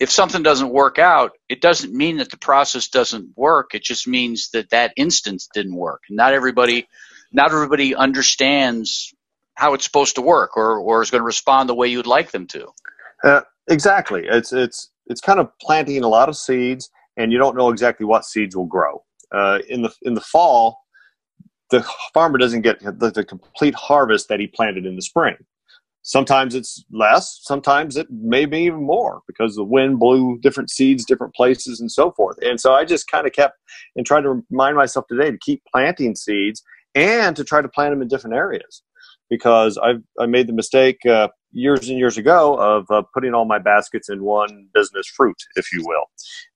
if 0.00 0.10
something 0.10 0.42
doesn't 0.42 0.70
work 0.70 0.98
out, 0.98 1.32
it 1.48 1.60
doesn't 1.60 1.92
mean 1.92 2.18
that 2.18 2.30
the 2.30 2.38
process 2.38 2.88
doesn't 2.88 3.36
work. 3.36 3.74
It 3.74 3.82
just 3.82 4.06
means 4.06 4.50
that 4.52 4.70
that 4.70 4.92
instance 4.96 5.48
didn't 5.52 5.74
work. 5.74 6.02
Not 6.10 6.34
everybody 6.34 6.86
not 7.32 7.52
everybody 7.52 7.94
understands 7.94 9.12
how 9.54 9.74
it's 9.74 9.84
supposed 9.84 10.14
to 10.14 10.22
work 10.22 10.56
or, 10.56 10.78
or 10.78 11.02
is 11.02 11.10
going 11.10 11.20
to 11.20 11.26
respond 11.26 11.68
the 11.68 11.74
way 11.74 11.88
you'd 11.88 12.06
like 12.06 12.30
them 12.30 12.46
to. 12.46 12.68
Uh, 13.24 13.40
exactly. 13.68 14.24
It's 14.26 14.52
it's 14.52 14.90
it's 15.06 15.20
kind 15.20 15.40
of 15.40 15.50
planting 15.60 16.02
a 16.02 16.08
lot 16.08 16.28
of 16.28 16.36
seeds, 16.36 16.90
and 17.16 17.32
you 17.32 17.38
don't 17.38 17.56
know 17.56 17.70
exactly 17.70 18.06
what 18.06 18.24
seeds 18.24 18.56
will 18.56 18.66
grow. 18.66 19.02
Uh, 19.32 19.58
in 19.68 19.82
the 19.82 19.92
in 20.02 20.14
the 20.14 20.20
fall, 20.20 20.78
the 21.70 21.84
farmer 22.14 22.38
doesn't 22.38 22.62
get 22.62 22.80
the, 22.80 23.10
the, 23.10 23.24
complete 23.24 23.74
harvest 23.74 24.28
that 24.28 24.40
he 24.40 24.46
planted 24.46 24.86
in 24.86 24.96
the 24.96 25.02
spring. 25.02 25.36
Sometimes 26.08 26.54
it's 26.54 26.82
less, 26.90 27.38
sometimes 27.42 27.98
it 27.98 28.06
may 28.10 28.46
be 28.46 28.60
even 28.60 28.86
more 28.86 29.20
because 29.26 29.54
the 29.54 29.62
wind 29.62 29.98
blew 29.98 30.38
different 30.38 30.70
seeds 30.70 31.04
different 31.04 31.34
places 31.34 31.80
and 31.80 31.92
so 31.92 32.12
forth. 32.12 32.38
And 32.40 32.58
so 32.58 32.72
I 32.72 32.86
just 32.86 33.10
kind 33.10 33.26
of 33.26 33.34
kept 33.34 33.58
and 33.94 34.06
tried 34.06 34.22
to 34.22 34.42
remind 34.50 34.74
myself 34.74 35.04
today 35.06 35.30
to 35.30 35.36
keep 35.36 35.62
planting 35.70 36.16
seeds 36.16 36.62
and 36.94 37.36
to 37.36 37.44
try 37.44 37.60
to 37.60 37.68
plant 37.68 37.92
them 37.92 38.00
in 38.00 38.08
different 38.08 38.36
areas 38.36 38.82
because 39.28 39.76
I've 39.76 40.02
I 40.18 40.24
made 40.24 40.46
the 40.46 40.54
mistake 40.54 41.04
uh, 41.04 41.28
years 41.52 41.90
and 41.90 41.98
years 41.98 42.16
ago 42.16 42.54
of 42.54 42.86
uh, 42.90 43.02
putting 43.12 43.34
all 43.34 43.44
my 43.44 43.58
baskets 43.58 44.08
in 44.08 44.24
one 44.24 44.68
business 44.72 45.06
fruit, 45.14 45.36
if 45.56 45.70
you 45.74 45.84
will, 45.86 46.06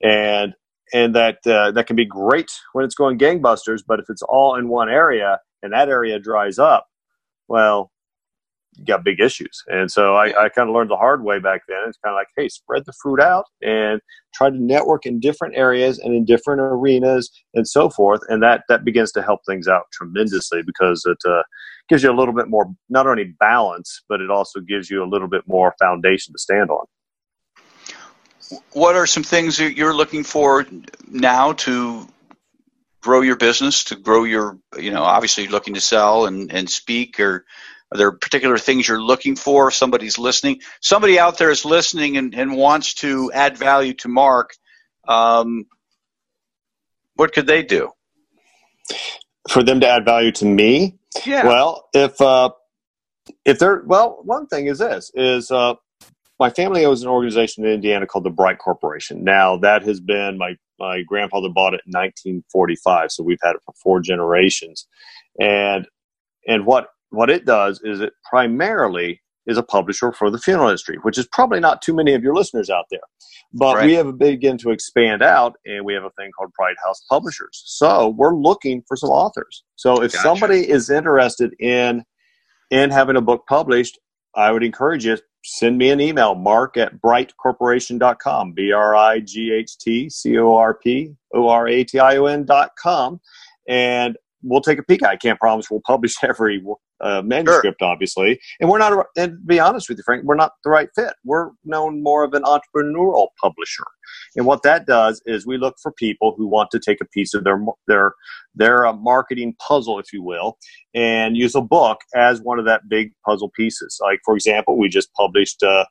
and 0.03 0.55
and 0.95 1.15
that 1.15 1.41
uh, 1.45 1.73
that 1.73 1.87
can 1.87 1.97
be 1.97 2.07
great 2.07 2.51
when 2.73 2.87
it's 2.87 2.95
going 2.95 3.19
gangbusters. 3.19 3.83
But 3.87 4.01
if 4.01 4.07
it's 4.09 4.23
all 4.23 4.55
in 4.55 4.69
one 4.69 4.89
area 4.89 5.41
and 5.63 5.75
that 5.75 5.91
area 5.91 6.19
dries 6.19 6.59
up, 6.59 6.87
well, 7.49 7.92
got 8.87 9.05
big 9.05 9.21
issues. 9.21 9.63
And 9.69 9.91
so 9.91 10.15
I, 10.15 10.45
I 10.45 10.49
kind 10.49 10.69
of 10.69 10.75
learned 10.75 10.91
the 10.91 10.97
hard 10.97 11.23
way 11.23 11.39
back 11.39 11.63
then. 11.69 11.79
It's 11.87 11.99
kind 12.05 12.15
of 12.15 12.19
like, 12.19 12.29
hey, 12.37 12.49
spread 12.49 12.85
the 12.87 12.93
fruit 13.03 13.21
out 13.21 13.45
and 13.61 14.01
try 14.35 14.51
to 14.51 14.57
network 14.57 15.07
in 15.07 15.21
different 15.21 15.57
areas 15.57 15.99
and 15.99 16.15
in 16.15 16.25
different 16.25 16.61
arenas 16.61 17.31
and 17.55 17.67
so 17.69 17.91
forth. 17.91 18.21
And 18.29 18.43
that 18.43 18.63
that 18.69 18.85
begins 18.85 19.13
to 19.13 19.23
help 19.23 19.41
things 19.47 19.69
out 19.69 19.85
tremendously 19.93 20.63
because 20.65 21.05
it 21.07 21.19
uh, 21.29 21.43
gives 21.89 22.03
you 22.03 22.11
a 22.11 22.17
little 22.17 22.35
bit 22.35 22.49
more 22.49 22.67
not 22.89 23.07
only 23.07 23.35
balance, 23.39 24.03
but 24.09 24.21
it 24.21 24.31
also 24.31 24.61
gives 24.61 24.91
you 24.91 25.05
a 25.05 25.09
little 25.09 25.29
bit 25.29 25.43
more 25.47 25.75
foundation 25.79 26.33
to 26.33 26.39
stand 26.39 26.71
on 26.71 26.87
what 28.73 28.97
are 28.97 29.07
some 29.07 29.23
things 29.23 29.57
that 29.57 29.77
you're 29.77 29.95
looking 29.95 30.25
for 30.25 30.67
now 31.09 31.53
to 31.53 32.07
grow 33.01 33.21
your 33.21 33.37
business 33.37 33.85
to 33.85 33.97
grow 33.97 34.25
your 34.25 34.59
you 34.79 34.91
know 34.91 35.03
obviously 35.03 35.49
looking 35.49 35.75
to 35.75 35.81
sell 35.81 36.27
and, 36.27 36.53
and 36.53 36.71
speak 36.71 37.19
or 37.19 37.45
are 37.93 37.99
there 37.99 38.13
particular 38.13 38.57
things 38.57 38.89
you're 38.89 39.03
looking 39.03 39.37
for? 39.37 39.69
If 39.69 39.75
somebody's 39.75 40.19
listening. 40.19 40.61
Somebody 40.81 41.19
out 41.19 41.37
there 41.37 41.51
is 41.51 41.65
listening 41.65 42.17
and, 42.17 42.35
and 42.35 42.57
wants 42.57 42.95
to 42.95 43.31
add 43.33 43.59
value 43.59 43.93
to 43.95 44.09
mark. 44.09 44.55
Um, 45.07 45.67
what 47.17 47.35
could 47.35 47.47
they 47.47 47.63
do? 47.63 47.91
For 49.49 49.63
them 49.63 49.81
to 49.81 49.89
add 49.89 50.05
value 50.05 50.33
to 50.33 50.47
me? 50.47 50.99
Yeah. 51.27 51.47
Well 51.47 51.89
if 51.93 52.21
uh 52.21 52.51
if 53.45 53.59
they're 53.59 53.83
well 53.85 54.21
one 54.25 54.47
thing 54.47 54.67
is 54.67 54.79
this 54.79 55.11
is 55.15 55.51
uh 55.51 55.75
my 56.41 56.51
family 56.51 56.85
owns 56.85 57.03
an 57.03 57.09
organization 57.09 57.65
in 57.65 57.73
Indiana 57.73 58.07
called 58.07 58.25
the 58.25 58.31
Bright 58.31 58.59
Corporation. 58.59 59.23
Now 59.23 59.59
that 59.59 59.83
has 59.83 60.01
been 60.01 60.39
my 60.39 60.57
my 60.79 61.03
grandfather 61.03 61.49
bought 61.49 61.75
it 61.75 61.83
in 61.87 61.93
1945, 61.93 63.13
so 63.13 63.23
we've 63.23 63.39
had 63.43 63.55
it 63.55 63.63
for 63.65 63.75
four 63.75 64.01
generations, 64.01 64.89
and 65.39 65.87
and 66.49 66.67
what 66.67 66.89
what 67.13 67.31
it 67.31 67.45
does 67.45 67.81
is 67.85 68.01
it 68.01 68.13
primarily 68.29 69.21
is 69.47 69.59
a 69.59 69.63
publisher 69.63 70.13
for 70.13 70.31
the 70.31 70.39
funeral 70.39 70.69
industry, 70.69 70.97
which 71.03 71.19
is 71.19 71.27
probably 71.33 71.61
not 71.61 71.83
too 71.83 71.95
many 71.95 72.15
of 72.15 72.23
your 72.23 72.35
listeners 72.35 72.71
out 72.71 72.85
there. 72.91 73.01
But 73.53 73.77
right. 73.77 73.87
we 73.87 73.95
have 73.95 74.19
begun 74.19 74.57
to 74.59 74.71
expand 74.71 75.23
out, 75.23 75.57
and 75.67 75.85
we 75.85 75.95
have 75.95 76.05
a 76.05 76.11
thing 76.11 76.31
called 76.37 76.53
Bright 76.57 76.77
House 76.85 77.03
Publishers. 77.11 77.63
So 77.67 78.09
we're 78.09 78.37
looking 78.37 78.83
for 78.87 78.97
some 78.97 79.11
authors. 79.11 79.65
So 79.77 80.03
if 80.03 80.13
gotcha. 80.13 80.23
somebody 80.23 80.69
is 80.69 80.91
interested 80.91 81.55
in 81.59 82.05
in 82.71 82.91
having 82.91 83.17
a 83.17 83.21
book 83.21 83.45
published, 83.49 83.99
I 84.35 84.53
would 84.53 84.63
encourage 84.63 85.05
you 85.05 85.19
send 85.45 85.77
me 85.77 85.91
an 85.91 86.01
email, 86.01 86.35
mark 86.35 86.77
at 86.77 87.01
brightcorporation.com, 87.01 88.53
B 88.53 88.73
R 88.73 88.95
I 88.95 89.21
G 89.21 89.53
H 89.53 89.77
T 89.79 90.09
C 90.09 90.39
O 90.39 90.55
R 90.55 90.75
P 90.75 91.15
O 91.35 91.49
R 91.49 91.69
A 91.69 91.85
T 91.85 91.99
I 91.99 92.17
O 92.17 92.27
N.com, 92.27 93.21
and 93.69 94.17
we'll 94.43 94.61
take 94.61 94.79
a 94.79 94.83
peek. 94.83 95.03
I 95.03 95.17
can't 95.17 95.41
promise 95.41 95.71
we'll 95.71 95.83
publish 95.87 96.15
every 96.23 96.63
uh, 97.03 97.23
manuscript, 97.23 97.81
sure. 97.81 97.89
obviously. 97.89 98.41
And 98.61 98.71
we're 98.71 98.79
not, 98.79 99.07
and 99.17 99.33
to 99.33 99.37
be 99.45 99.61
honest 99.61 99.89
with 99.89 99.99
you, 99.99 100.05
Frank, 100.05 100.25
we're 100.25 100.37
not 100.37 100.53
the 100.65 100.71
right 100.71 100.89
fit. 100.95 101.15
We're 101.25 101.51
known 101.65 102.03
more 102.03 102.25
of 102.25 102.35
an 102.35 102.43
entrepreneurial 102.45 103.29
publisher. 103.41 103.85
And 104.37 104.47
what 104.47 104.63
that 104.63 104.87
does 104.87 105.23
is 105.27 105.47
we 105.47 105.59
look 105.59 105.77
for 105.83 105.93
people 105.93 106.35
who 106.37 106.47
want 106.47 106.71
to 106.71 106.79
take 106.79 107.01
a 107.01 107.07
piece 107.07 107.35
of 107.35 107.45
their 107.45 107.63
their 107.87 108.13
their 108.55 108.87
uh, 108.87 108.93
marketing 108.93 109.55
puzzle, 109.67 109.99
if 109.99 110.13
you 110.13 110.23
will, 110.23 110.59
and 110.95 111.37
use 111.37 111.55
a 111.55 111.61
book 111.61 111.99
as 112.15 112.41
one 112.41 112.59
of 112.59 112.65
that 112.67 112.89
big 112.89 113.13
puzzle 113.27 113.51
pieces. 113.57 113.99
Like 114.03 114.21
for 114.25 114.35
example, 114.35 114.79
we 114.79 114.89
just 114.89 115.13
published 115.15 115.63
uh, 115.63 115.87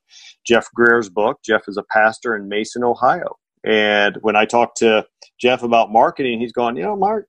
Jeff 0.45 0.67
Greer's 0.73 1.09
book. 1.09 1.39
Jeff 1.43 1.63
is 1.67 1.77
a 1.77 1.83
pastor 1.91 2.35
in 2.35 2.47
Mason, 2.47 2.83
Ohio, 2.83 3.37
and 3.63 4.17
when 4.21 4.35
I 4.35 4.45
talk 4.45 4.75
to 4.75 5.05
Jeff 5.39 5.63
about 5.63 5.91
marketing, 5.91 6.39
he's 6.39 6.53
going, 6.53 6.77
you 6.77 6.83
know, 6.83 6.95
Mark. 6.95 7.27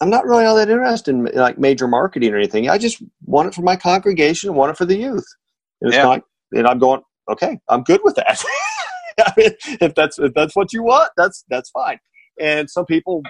I'm 0.00 0.10
not 0.10 0.24
really 0.24 0.44
all 0.44 0.56
that 0.56 0.70
interested 0.70 1.14
in 1.14 1.24
like 1.34 1.58
major 1.58 1.86
marketing 1.86 2.32
or 2.32 2.36
anything. 2.36 2.68
I 2.68 2.78
just 2.78 3.02
want 3.24 3.48
it 3.48 3.54
for 3.54 3.62
my 3.62 3.76
congregation, 3.76 4.54
want 4.54 4.70
it 4.70 4.76
for 4.76 4.86
the 4.86 4.96
youth. 4.96 5.26
And, 5.82 5.92
yeah. 5.92 6.02
Not, 6.02 6.22
and 6.52 6.66
I'm 6.66 6.78
going, 6.78 7.02
okay, 7.30 7.58
I'm 7.68 7.82
good 7.82 8.00
with 8.02 8.16
that. 8.16 8.42
if 9.36 9.94
that's 9.94 10.18
if 10.18 10.32
that's 10.34 10.56
what 10.56 10.72
you 10.72 10.82
want, 10.82 11.10
that's 11.16 11.44
that's 11.48 11.70
fine. 11.70 11.98
And 12.40 12.70
some 12.70 12.86
people 12.86 13.22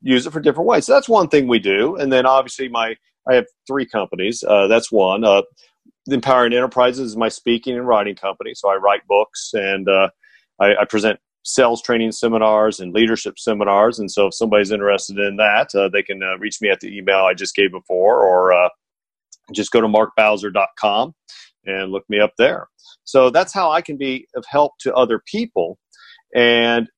use 0.00 0.26
it 0.26 0.32
for 0.32 0.40
different 0.40 0.68
ways. 0.68 0.86
So 0.86 0.94
that's 0.94 1.08
one 1.08 1.28
thing 1.28 1.48
we 1.48 1.58
do. 1.58 1.96
And 1.96 2.12
then 2.12 2.26
obviously 2.26 2.68
my 2.68 2.94
I 3.28 3.34
have 3.34 3.46
three 3.66 3.86
companies. 3.86 4.42
Uh, 4.46 4.66
that's 4.66 4.92
one. 4.92 5.24
Uh, 5.24 5.42
Empowering 6.06 6.52
Enterprises 6.52 7.10
is 7.10 7.16
my 7.16 7.30
speaking 7.30 7.76
and 7.76 7.86
writing 7.86 8.14
company. 8.14 8.52
So 8.54 8.68
I 8.68 8.76
write 8.76 9.06
books 9.06 9.50
and 9.54 9.88
uh, 9.88 10.10
I, 10.60 10.76
I, 10.82 10.84
present 10.84 11.18
sales 11.44 11.82
training 11.82 12.10
seminars 12.10 12.80
and 12.80 12.92
leadership 12.92 13.38
seminars. 13.38 13.98
And 13.98 14.10
so 14.10 14.26
if 14.26 14.34
somebody's 14.34 14.70
interested 14.70 15.18
in 15.18 15.36
that, 15.36 15.74
uh, 15.74 15.88
they 15.88 16.02
can 16.02 16.22
uh, 16.22 16.38
reach 16.38 16.60
me 16.60 16.70
at 16.70 16.80
the 16.80 16.96
email 16.96 17.18
I 17.18 17.34
just 17.34 17.54
gave 17.54 17.70
before 17.70 18.24
or 18.24 18.52
uh, 18.52 18.68
just 19.52 19.70
go 19.70 19.80
to 19.80 19.86
markbowser.com 19.86 21.14
and 21.66 21.92
look 21.92 22.04
me 22.08 22.18
up 22.18 22.32
there. 22.38 22.68
So 23.04 23.30
that's 23.30 23.52
how 23.52 23.70
I 23.70 23.82
can 23.82 23.96
be 23.96 24.26
of 24.34 24.44
help 24.48 24.72
to 24.80 24.94
other 24.94 25.22
people. 25.26 25.78
And 26.34 26.88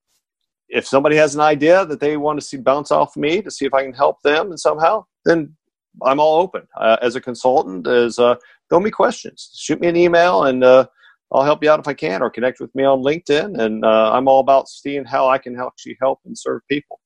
if 0.68 0.86
somebody 0.86 1.16
has 1.16 1.34
an 1.34 1.40
idea 1.40 1.84
that 1.84 2.00
they 2.00 2.16
want 2.16 2.40
to 2.40 2.46
see 2.46 2.56
bounce 2.56 2.90
off 2.90 3.16
me 3.16 3.42
to 3.42 3.50
see 3.50 3.66
if 3.66 3.74
I 3.74 3.82
can 3.82 3.92
help 3.92 4.22
them 4.22 4.50
and 4.50 4.58
somehow, 4.58 5.04
then 5.24 5.56
I'm 6.02 6.20
all 6.20 6.40
open. 6.40 6.66
Uh, 6.78 6.96
as 7.02 7.16
a 7.16 7.20
consultant, 7.20 7.86
as 7.86 8.18
uh, 8.18 8.36
throw 8.68 8.80
me 8.80 8.90
questions, 8.90 9.50
shoot 9.56 9.80
me 9.80 9.88
an 9.88 9.96
email, 9.96 10.44
and 10.44 10.62
uh, 10.62 10.86
I'll 11.32 11.44
help 11.44 11.62
you 11.62 11.70
out 11.70 11.80
if 11.80 11.88
I 11.88 11.94
can, 11.94 12.22
or 12.22 12.30
connect 12.30 12.60
with 12.60 12.74
me 12.74 12.84
on 12.84 13.00
LinkedIn. 13.00 13.58
And 13.58 13.84
uh, 13.84 14.12
I'm 14.12 14.28
all 14.28 14.40
about 14.40 14.68
seeing 14.68 15.04
how 15.04 15.28
I 15.28 15.38
can 15.38 15.58
actually 15.60 15.96
help 16.00 16.20
and 16.24 16.38
serve 16.38 16.62
people. 16.68 17.00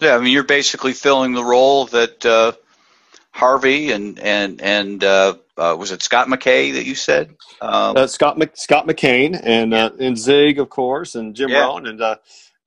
Yeah, 0.00 0.16
I 0.16 0.18
mean, 0.18 0.32
you're 0.32 0.44
basically 0.44 0.92
filling 0.92 1.32
the 1.32 1.44
role 1.44 1.86
that 1.86 2.24
uh, 2.26 2.52
Harvey 3.30 3.90
and 3.90 4.18
and 4.20 4.60
and 4.60 5.02
uh, 5.02 5.34
uh, 5.56 5.76
was 5.78 5.92
it 5.92 6.02
Scott 6.02 6.28
McKay 6.28 6.72
that 6.74 6.84
you 6.84 6.94
said? 6.94 7.34
Um, 7.60 7.96
uh, 7.96 8.06
Scott 8.06 8.38
Mc, 8.38 8.56
Scott 8.56 8.86
McKain 8.86 9.40
and 9.42 9.72
yeah. 9.72 9.86
Uh, 9.86 9.90
and 9.98 10.18
Zig, 10.18 10.58
of 10.58 10.68
course, 10.68 11.14
and 11.14 11.34
Jim 11.34 11.50
yeah. 11.50 11.60
Rohn, 11.60 11.86
and 11.86 12.00
uh, 12.00 12.16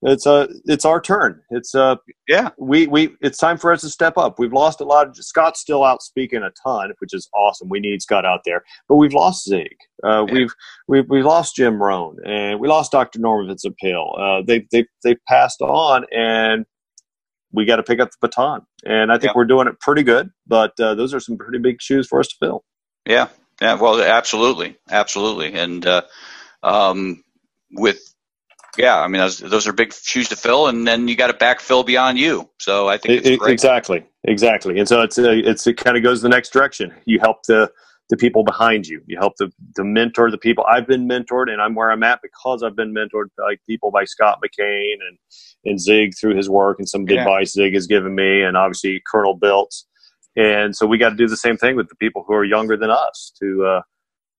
it's 0.04 0.27
uh 0.27 0.48
it's 0.66 0.86
our 0.86 1.01
turn. 1.01 1.42
It's 1.50 1.74
uh 1.74 1.96
yeah 2.27 2.50
we 2.60 2.88
we 2.88 3.16
it's 3.22 3.38
time 3.38 3.58
for 3.58 3.72
us 3.72 3.82
to 3.82 3.89
step 3.89 4.18
up. 4.18 4.38
We've 4.38 4.54
lost 4.54 4.80
a 4.80 4.84
lot. 4.84 5.08
Of, 5.08 5.16
Scott's 5.18 5.60
still 5.60 5.84
out 5.84 6.04
speaking 6.04 6.44
a 6.44 6.51
ton, 6.63 6.94
which 7.00 7.13
is 7.13 7.27
awesome. 7.34 7.70
We 7.70 7.80
need 7.80 8.01
Scott 8.01 8.25
out 8.25 8.42
there, 8.46 8.63
but 8.88 8.96
we've 8.96 9.13
lost 9.13 9.46
Zig. 9.46 9.75
Uh, 10.04 10.25
yeah. 10.27 10.34
We've 10.34 10.54
we've 10.88 11.10
we 11.10 11.24
lost 11.24 11.56
Jim 11.56 11.82
Rohn, 11.82 12.18
and 12.25 12.60
we 12.60 12.68
lost 12.68 12.92
Dr. 12.92 13.20
Norman 13.20 13.48
Vincent 13.48 13.75
Peale. 13.77 14.13
Uh, 14.20 14.42
they 14.46 14.68
they 14.72 14.86
they 15.04 15.16
passed 15.27 15.62
on, 15.62 16.06
and 16.12 16.66
we 17.51 17.66
got 17.66 17.77
to 17.77 17.84
pick 17.84 18.00
up 18.00 18.12
the 18.12 18.18
baton. 18.22 18.62
And 18.86 19.12
I 19.12 19.16
think 19.16 19.32
yeah. 19.32 19.34
we're 19.36 19.46
doing 19.46 19.68
it 19.68 19.80
pretty 19.80 20.04
good. 20.04 20.30
But 20.46 20.80
uh, 20.80 20.94
those 20.94 21.13
are 21.13 21.20
some 21.20 21.38
pretty 21.38 21.60
big 21.60 21.82
shoes 21.82 22.08
for 22.08 22.20
us 22.20 22.27
to 22.27 22.36
fill. 22.39 22.63
Yeah, 23.08 23.30
yeah. 23.60 23.74
Well, 23.75 24.00
absolutely, 24.00 24.77
absolutely. 24.92 25.54
And 25.54 25.86
uh, 25.88 26.04
um, 26.62 27.24
with 27.72 28.13
yeah, 28.77 29.00
I 29.00 29.07
mean 29.07 29.19
those, 29.19 29.39
those 29.39 29.67
are 29.67 29.74
big 29.74 29.93
shoes 29.93 30.29
to 30.29 30.36
fill, 30.36 30.67
and 30.67 30.88
then 30.88 31.07
you 31.07 31.15
got 31.15 31.27
to 31.27 31.34
backfill 31.34 31.86
beyond 31.86 32.17
you. 32.17 32.50
So 32.60 32.88
I 32.88 32.98
think 32.98 33.25
it, 33.25 33.39
exactly, 33.43 34.05
exactly. 34.24 34.79
And 34.79 34.88
so 34.88 35.01
it's 35.01 35.17
a, 35.17 35.29
uh, 35.29 35.34
it's 35.34 35.67
it 35.67 35.77
kind 35.77 35.98
of 35.98 36.03
goes 36.03 36.22
the 36.22 36.29
next 36.29 36.51
direction. 36.51 36.93
You 37.05 37.19
help 37.19 37.43
the 37.48 37.72
the 38.10 38.17
people 38.17 38.43
behind 38.43 38.88
you. 38.88 39.01
You 39.05 39.17
help 39.17 39.34
the, 39.38 39.51
the 39.75 39.84
mentor 39.84 40.31
the 40.31 40.38
people. 40.38 40.65
I've 40.69 40.88
been 40.88 41.07
mentored, 41.07 41.51
and 41.51 41.62
I'm 41.62 41.75
where 41.75 41.91
I'm 41.91 42.03
at 42.03 42.19
because 42.22 42.63
I've 42.63 42.75
been 42.75 42.93
mentored 42.93 43.25
by 43.38 43.55
people 43.67 43.91
by 43.91 44.05
Scott 44.05 44.39
McKain 44.43 44.96
and 45.07 45.17
and 45.65 45.79
Zig 45.79 46.13
through 46.19 46.36
his 46.36 46.50
work 46.50 46.79
and 46.79 46.88
some 46.88 47.01
of 47.01 47.07
the 47.07 47.15
yeah. 47.15 47.22
advice 47.22 47.53
Zig 47.53 47.74
has 47.74 47.88
given 47.88 48.15
me, 48.15 48.41
and 48.41 48.55
obviously 48.55 49.01
Colonel 49.12 49.36
Biltz. 49.36 49.86
And 50.36 50.75
so 50.75 50.86
we 50.86 51.00
got 51.00 51.10
to 51.10 51.15
do 51.15 51.27
the 51.27 51.36
same 51.36 51.57
thing 51.57 51.75
with 51.75 51.89
the 51.89 51.96
people 51.96 52.24
who 52.27 52.34
are 52.34 52.46
younger 52.46 52.77
than 52.77 52.91
us 52.91 53.34
to 53.39 53.65
uh, 53.65 53.81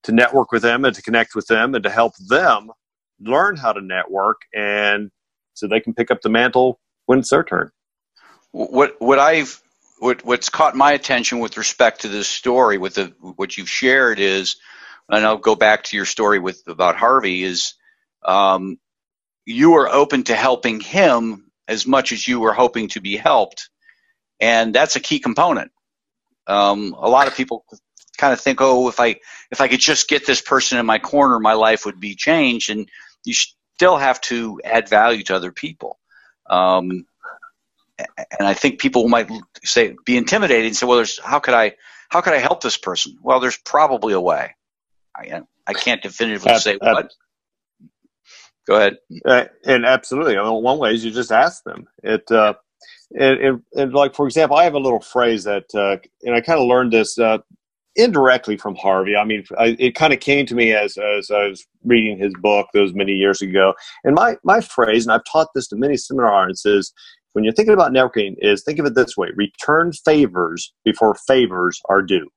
to 0.04 0.12
network 0.12 0.52
with 0.52 0.62
them 0.62 0.84
and 0.84 0.94
to 0.94 1.02
connect 1.02 1.34
with 1.34 1.46
them 1.48 1.74
and 1.74 1.82
to 1.84 1.90
help 1.90 2.14
them 2.28 2.70
learn 3.20 3.56
how 3.56 3.72
to 3.72 3.80
network 3.80 4.42
and 4.54 5.10
so 5.54 5.66
they 5.66 5.80
can 5.80 5.94
pick 5.94 6.10
up 6.10 6.20
the 6.22 6.28
mantle 6.28 6.78
when 7.06 7.18
it's 7.18 7.30
their 7.30 7.44
turn. 7.44 7.70
What 8.52 8.96
what 9.00 9.18
I've 9.18 9.60
what 9.98 10.24
what's 10.24 10.48
caught 10.48 10.76
my 10.76 10.92
attention 10.92 11.40
with 11.40 11.56
respect 11.56 12.02
to 12.02 12.08
this 12.08 12.28
story, 12.28 12.78
with 12.78 12.94
the 12.94 13.12
what 13.20 13.56
you've 13.56 13.68
shared 13.68 14.20
is, 14.20 14.56
and 15.08 15.24
I'll 15.24 15.38
go 15.38 15.54
back 15.54 15.84
to 15.84 15.96
your 15.96 16.06
story 16.06 16.38
with 16.38 16.62
about 16.66 16.96
Harvey 16.96 17.42
is, 17.42 17.74
um, 18.24 18.78
you 19.44 19.72
were 19.72 19.88
open 19.88 20.24
to 20.24 20.34
helping 20.34 20.80
him 20.80 21.50
as 21.66 21.86
much 21.86 22.12
as 22.12 22.26
you 22.26 22.40
were 22.40 22.52
hoping 22.52 22.88
to 22.88 23.00
be 23.00 23.16
helped, 23.16 23.68
and 24.40 24.74
that's 24.74 24.96
a 24.96 25.00
key 25.00 25.18
component. 25.18 25.72
Um, 26.46 26.94
a 26.98 27.08
lot 27.08 27.26
of 27.26 27.36
people 27.36 27.64
kind 28.16 28.32
of 28.32 28.40
think, 28.40 28.60
oh, 28.60 28.88
if 28.88 29.00
I 29.00 29.16
if 29.50 29.60
I 29.60 29.68
could 29.68 29.80
just 29.80 30.08
get 30.08 30.26
this 30.26 30.40
person 30.40 30.78
in 30.78 30.86
my 30.86 30.98
corner, 30.98 31.38
my 31.38 31.54
life 31.54 31.84
would 31.84 32.00
be 32.00 32.14
changed, 32.14 32.70
and 32.70 32.88
you 33.24 33.34
still 33.34 33.96
have 33.96 34.20
to 34.22 34.60
add 34.64 34.88
value 34.88 35.22
to 35.24 35.36
other 35.36 35.52
people. 35.52 35.98
Um, 36.48 37.06
and 37.98 38.46
I 38.46 38.54
think 38.54 38.80
people 38.80 39.08
might 39.08 39.30
say 39.64 39.96
be 40.04 40.16
intimidated 40.16 40.66
and 40.66 40.76
say, 40.76 40.86
"Well, 40.86 40.96
there's 40.96 41.18
how 41.18 41.40
could 41.40 41.54
I 41.54 41.74
how 42.08 42.20
could 42.20 42.32
I 42.32 42.38
help 42.38 42.62
this 42.62 42.76
person?" 42.76 43.18
Well, 43.22 43.40
there's 43.40 43.58
probably 43.58 44.12
a 44.12 44.20
way. 44.20 44.54
I 45.16 45.42
I 45.66 45.72
can't 45.74 46.02
definitively 46.02 46.52
uh, 46.52 46.58
say 46.58 46.78
uh, 46.80 46.94
what. 46.94 47.12
Go 48.66 48.76
ahead. 48.76 48.98
Uh, 49.24 49.44
and 49.64 49.86
absolutely, 49.86 50.36
I 50.36 50.42
mean, 50.42 50.62
one 50.62 50.78
way 50.78 50.92
is 50.92 51.04
you 51.04 51.10
just 51.10 51.32
ask 51.32 51.64
them. 51.64 51.88
It, 52.02 52.30
uh, 52.30 52.54
it, 53.10 53.40
it, 53.40 53.60
it, 53.72 53.92
like 53.92 54.14
for 54.14 54.26
example, 54.26 54.58
I 54.58 54.64
have 54.64 54.74
a 54.74 54.78
little 54.78 55.00
phrase 55.00 55.44
that, 55.44 55.74
uh, 55.74 55.96
and 56.22 56.34
I 56.34 56.42
kind 56.42 56.60
of 56.60 56.66
learned 56.66 56.92
this 56.92 57.18
uh, 57.18 57.38
indirectly 57.98 58.56
from 58.56 58.76
Harvey. 58.76 59.16
I 59.16 59.24
mean, 59.24 59.44
I, 59.58 59.76
it 59.78 59.94
kind 59.94 60.12
of 60.12 60.20
came 60.20 60.46
to 60.46 60.54
me 60.54 60.72
as 60.72 60.96
as 60.96 61.30
I 61.30 61.48
was 61.48 61.66
reading 61.84 62.16
his 62.16 62.32
book 62.40 62.68
those 62.72 62.94
many 62.94 63.12
years 63.12 63.42
ago. 63.42 63.74
And 64.04 64.14
my 64.14 64.36
my 64.44 64.60
phrase, 64.60 65.04
and 65.04 65.12
I've 65.12 65.24
taught 65.24 65.48
this 65.54 65.68
to 65.68 65.76
many 65.76 65.96
seminars, 65.96 66.64
is 66.64 66.92
when 67.32 67.44
you're 67.44 67.52
thinking 67.52 67.74
about 67.74 67.92
networking 67.92 68.34
is 68.38 68.62
think 68.62 68.78
of 68.78 68.86
it 68.86 68.94
this 68.94 69.16
way 69.16 69.28
return 69.36 69.92
favors 69.92 70.72
before 70.84 71.14
favors 71.26 71.80
are 71.88 72.02
due 72.02 72.28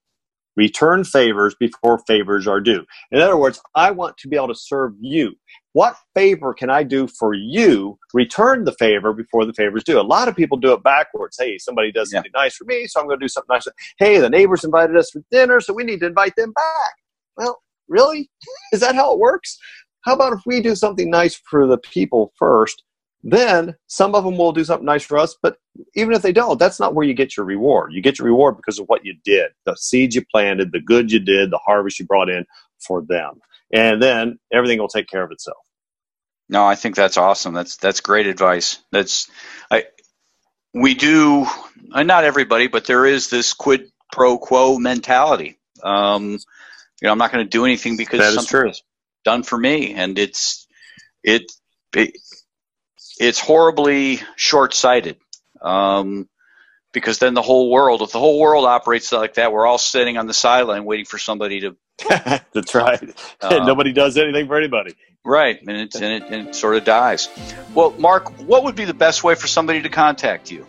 return 0.56 1.04
favors 1.04 1.56
before 1.60 2.00
favors 2.08 2.48
are 2.48 2.62
due. 2.62 2.86
In 3.12 3.22
other 3.22 3.38
words 3.38 3.62
i 3.76 3.92
want 3.92 4.18
to 4.18 4.28
be 4.28 4.36
able 4.36 4.50
to 4.50 4.56
serve 4.56 4.94
you. 5.00 5.34
What 5.74 5.96
favor 6.16 6.54
can 6.54 6.70
i 6.70 6.84
do 6.84 7.08
for 7.08 7.34
you? 7.34 7.98
Return 8.14 8.66
the 8.66 8.74
favor 8.74 9.14
before 9.14 9.46
the 9.46 9.54
favors 9.54 9.84
due 9.84 10.00
a 10.00 10.02
lot 10.02 10.28
of 10.28 10.36
people 10.36 10.58
do 10.58 10.74
it 10.74 10.84
backwards. 10.84 11.38
Hey 11.40 11.58
somebody 11.58 11.92
does 11.92 12.12
something 12.12 12.32
yeah. 12.34 12.42
nice 12.42 12.56
for 12.56 12.66
me 12.66 12.88
so 12.88 13.00
i'm 13.00 13.08
going 13.08 13.20
to 13.20 13.24
do 13.24 13.30
something 13.30 13.54
nice 13.54 13.68
hey 13.98 14.20
the 14.20 14.30
neighbors 14.30 14.64
invited 14.64 14.96
us 14.96 15.10
for 15.12 15.22
dinner 15.32 15.60
so 15.60 15.74
we 15.74 15.84
need 15.84 16.00
to 16.02 16.08
invite 16.08 16.36
them 16.36 16.52
back. 16.54 16.94
Well 17.38 17.62
really? 17.88 18.30
Is 18.74 18.80
that 18.80 18.96
how 18.96 19.14
it 19.14 19.20
works? 19.20 19.58
How 20.04 20.16
about 20.16 20.34
if 20.34 20.40
we 20.46 20.62
do 20.62 20.76
something 20.76 21.10
nice 21.10 21.40
for 21.50 21.68
the 21.68 21.78
people 21.78 22.34
first 22.40 22.84
then 23.24 23.76
some 23.88 24.16
of 24.16 24.24
them 24.24 24.38
will 24.38 24.52
do 24.52 24.64
something 24.64 24.86
nice 24.86 25.04
for 25.04 25.18
us 25.18 25.36
but 25.42 25.58
even 25.96 26.14
if 26.14 26.22
they 26.22 26.32
don't 26.32 26.60
that's 26.60 26.80
not 26.80 26.94
where 26.94 27.06
you 27.06 27.14
get 27.14 27.38
your 27.38 27.46
reward. 27.46 27.94
You 27.94 28.02
get 28.02 28.20
your 28.20 28.28
reward 28.28 28.58
because 28.58 28.80
of 28.80 28.88
what 28.88 29.06
you 29.06 29.16
did 29.24 29.52
the 29.66 29.76
seeds 29.76 30.16
you 30.16 30.24
planted 30.32 30.72
the 30.72 30.80
good 30.80 31.12
you 31.12 31.20
did 31.20 31.52
the 31.52 31.60
harvest 31.60 32.00
you 32.00 32.06
brought 32.06 32.30
in 32.30 32.46
for 32.80 33.02
them. 33.02 33.40
And 33.74 34.02
then 34.02 34.40
everything 34.52 34.80
will 34.80 34.88
take 34.88 35.08
care 35.08 35.24
of 35.24 35.32
itself. 35.32 35.66
No 36.50 36.66
i 36.66 36.76
think 36.76 36.96
that's 36.96 37.18
awesome. 37.18 37.54
That's 37.54 37.78
that's 37.78 38.02
great 38.02 38.28
advice. 38.28 38.80
That's 38.92 39.30
i 39.70 39.86
we 40.74 40.94
do 40.94 41.46
uh, 41.94 42.04
not 42.04 42.24
everybody 42.24 42.68
but 42.68 42.86
there 42.86 43.06
is 43.06 43.30
this 43.30 43.54
quid 43.54 43.92
pro 44.12 44.38
quo 44.38 44.78
mentality. 44.78 45.58
Um, 45.84 46.40
you 47.02 47.08
know 47.08 47.12
i'm 47.12 47.18
not 47.18 47.32
going 47.32 47.44
to 47.44 47.50
do 47.50 47.66
anything 47.66 47.98
because 47.98 48.20
that 48.20 48.40
is 48.40 48.46
true. 48.46 48.72
done 49.26 49.44
for 49.44 49.58
me 49.58 49.94
and 49.94 50.18
it's 50.18 50.68
it, 51.24 51.52
it 51.96 52.16
it's 53.22 53.40
horribly 53.40 54.20
short-sighted 54.36 55.18
um, 55.62 56.28
because 56.92 57.20
then 57.20 57.36
the 57.36 57.42
whole 57.42 57.70
world, 57.70 58.02
if 58.02 58.12
the 58.12 58.20
whole 58.20 58.40
world 58.40 58.66
operates 58.66 59.12
like 59.12 59.36
that, 59.36 59.54
we're 59.54 59.66
all 59.66 59.78
sitting 59.78 60.18
on 60.18 60.26
the 60.26 60.34
sideline 60.34 60.86
waiting 60.86 61.06
for 61.06 61.20
somebody 61.20 61.62
to. 61.62 61.76
That's 62.52 62.74
right. 62.74 63.16
Uh, 63.40 63.64
Nobody 63.66 63.94
does 63.94 64.18
anything 64.18 64.48
for 64.48 64.58
anybody. 64.58 64.96
Right, 65.24 65.62
and 65.62 65.70
it, 65.70 65.94
and, 65.96 66.24
it, 66.24 66.24
and 66.32 66.48
it 66.50 66.56
sort 66.56 66.76
of 66.76 66.84
dies. 66.84 67.30
Well, 67.76 67.92
Mark, 67.92 68.40
what 68.40 68.64
would 68.64 68.76
be 68.76 68.86
the 68.86 68.94
best 68.94 69.24
way 69.24 69.36
for 69.36 69.46
somebody 69.46 69.84
to 69.84 69.90
contact 69.90 70.50
you? 70.50 70.66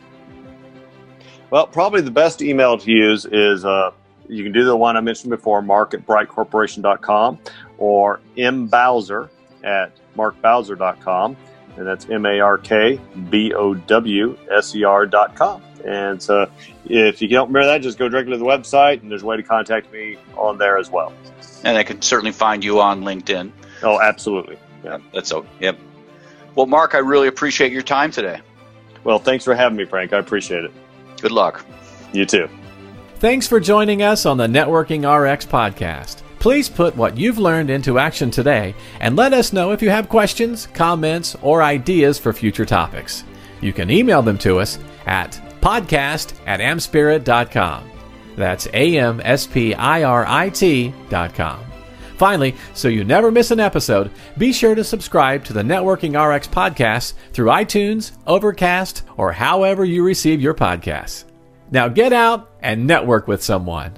Well, 1.48 1.66
probably 1.66 2.02
the 2.02 2.10
best 2.10 2.42
email 2.42 2.76
to 2.76 2.90
use 2.90 3.24
is 3.24 3.64
uh, 3.64 3.92
you 4.28 4.42
can 4.42 4.52
do 4.52 4.64
the 4.64 4.76
one 4.76 4.98
I 4.98 5.00
mentioned 5.00 5.30
before, 5.30 5.62
mark 5.62 5.94
at 5.94 6.06
brightcorporation.com 6.06 7.38
or 7.78 8.20
mbowser 8.36 9.30
at 9.64 9.92
markbowser.com 10.16 11.36
and 11.76 11.86
that's 11.86 12.08
M 12.08 12.26
A 12.26 12.40
R 12.40 12.58
K 12.58 13.00
B 13.30 13.52
O 13.54 13.74
W 13.74 14.36
S 14.50 14.74
E 14.74 14.84
R 14.84 15.06
dot 15.06 15.34
com. 15.34 15.62
And 15.84 16.22
so 16.22 16.48
if 16.84 17.20
you 17.20 17.28
don't 17.28 17.48
remember 17.48 17.66
that, 17.66 17.82
just 17.82 17.98
go 17.98 18.08
directly 18.08 18.32
to 18.32 18.38
the 18.38 18.44
website, 18.44 19.02
and 19.02 19.10
there's 19.10 19.22
a 19.22 19.26
way 19.26 19.36
to 19.36 19.42
contact 19.42 19.92
me 19.92 20.16
on 20.36 20.58
there 20.58 20.78
as 20.78 20.90
well. 20.90 21.12
And 21.64 21.76
I 21.76 21.82
can 21.82 22.00
certainly 22.02 22.32
find 22.32 22.62
you 22.64 22.80
on 22.80 23.02
LinkedIn. 23.02 23.50
Oh, 23.82 24.00
absolutely. 24.00 24.58
Yeah, 24.84 24.98
that's 25.12 25.28
so. 25.28 25.46
Yep. 25.60 25.78
Well, 26.54 26.66
Mark, 26.66 26.94
I 26.94 26.98
really 26.98 27.28
appreciate 27.28 27.72
your 27.72 27.82
time 27.82 28.10
today. 28.10 28.40
Well, 29.04 29.18
thanks 29.18 29.44
for 29.44 29.54
having 29.54 29.76
me, 29.76 29.84
Frank. 29.84 30.12
I 30.12 30.18
appreciate 30.18 30.64
it. 30.64 30.72
Good 31.20 31.32
luck. 31.32 31.64
You 32.12 32.26
too. 32.26 32.48
Thanks 33.16 33.46
for 33.46 33.60
joining 33.60 34.02
us 34.02 34.26
on 34.26 34.36
the 34.36 34.46
Networking 34.46 35.02
RX 35.08 35.46
podcast. 35.46 36.22
Please 36.42 36.68
put 36.68 36.96
what 36.96 37.16
you've 37.16 37.38
learned 37.38 37.70
into 37.70 38.00
action 38.00 38.28
today 38.28 38.74
and 38.98 39.14
let 39.14 39.32
us 39.32 39.52
know 39.52 39.70
if 39.70 39.80
you 39.80 39.90
have 39.90 40.08
questions, 40.08 40.66
comments, 40.66 41.36
or 41.40 41.62
ideas 41.62 42.18
for 42.18 42.32
future 42.32 42.64
topics. 42.66 43.22
You 43.60 43.72
can 43.72 43.92
email 43.92 44.22
them 44.22 44.38
to 44.38 44.58
us 44.58 44.80
at 45.06 45.40
podcast 45.60 46.34
at 46.48 46.58
amspirit.com. 46.58 47.88
That's 48.34 48.66
A 48.72 48.98
M 48.98 49.20
S 49.22 49.46
P 49.46 49.72
I 49.72 50.02
R 50.02 50.26
I 50.26 50.48
T.com. 50.48 51.64
Finally, 52.16 52.56
so 52.74 52.88
you 52.88 53.04
never 53.04 53.30
miss 53.30 53.52
an 53.52 53.60
episode, 53.60 54.10
be 54.36 54.52
sure 54.52 54.74
to 54.74 54.82
subscribe 54.82 55.44
to 55.44 55.52
the 55.52 55.62
Networking 55.62 56.18
RX 56.20 56.48
podcast 56.48 57.14
through 57.32 57.50
iTunes, 57.50 58.18
Overcast, 58.26 59.02
or 59.16 59.30
however 59.30 59.84
you 59.84 60.04
receive 60.04 60.40
your 60.40 60.54
podcasts. 60.54 61.22
Now 61.70 61.86
get 61.86 62.12
out 62.12 62.50
and 62.62 62.84
network 62.84 63.28
with 63.28 63.44
someone. 63.44 63.96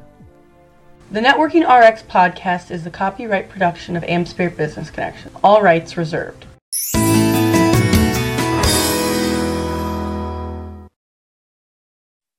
The 1.10 1.20
Networking 1.20 1.62
RX 1.68 2.02
podcast 2.02 2.70
is 2.70 2.82
the 2.84 2.90
copyright 2.90 3.48
production 3.48 3.94
of 3.94 4.02
AmSpirit 4.04 4.56
Business 4.56 4.90
Connection. 4.90 5.30
All 5.44 5.62
rights 5.62 5.96
reserved. 5.96 6.46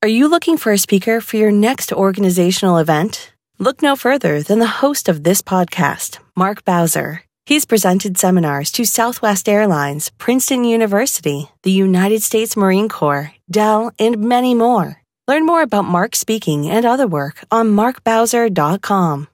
Are 0.02 0.08
you 0.08 0.28
looking 0.28 0.56
for 0.56 0.72
a 0.72 0.78
speaker 0.78 1.20
for 1.20 1.36
your 1.36 1.52
next 1.52 1.92
organizational 1.92 2.78
event? 2.78 3.32
Look 3.58 3.82
no 3.82 3.96
further 3.96 4.42
than 4.42 4.58
the 4.58 4.66
host 4.66 5.08
of 5.08 5.24
this 5.24 5.42
podcast, 5.42 6.18
Mark 6.36 6.64
Bowser. 6.64 7.22
He's 7.46 7.64
presented 7.64 8.18
seminars 8.18 8.70
to 8.72 8.84
Southwest 8.84 9.48
Airlines, 9.48 10.10
Princeton 10.18 10.64
University, 10.64 11.50
the 11.62 11.70
United 11.70 12.22
States 12.22 12.56
Marine 12.56 12.88
Corps, 12.88 13.32
Dell, 13.50 13.92
and 13.98 14.18
many 14.18 14.54
more. 14.54 15.00
Learn 15.28 15.44
more 15.44 15.62
about 15.62 15.84
Mark 15.84 16.14
speaking 16.14 16.68
and 16.68 16.86
other 16.86 17.06
work 17.06 17.44
on 17.50 17.66
markbowser.com. 17.70 19.28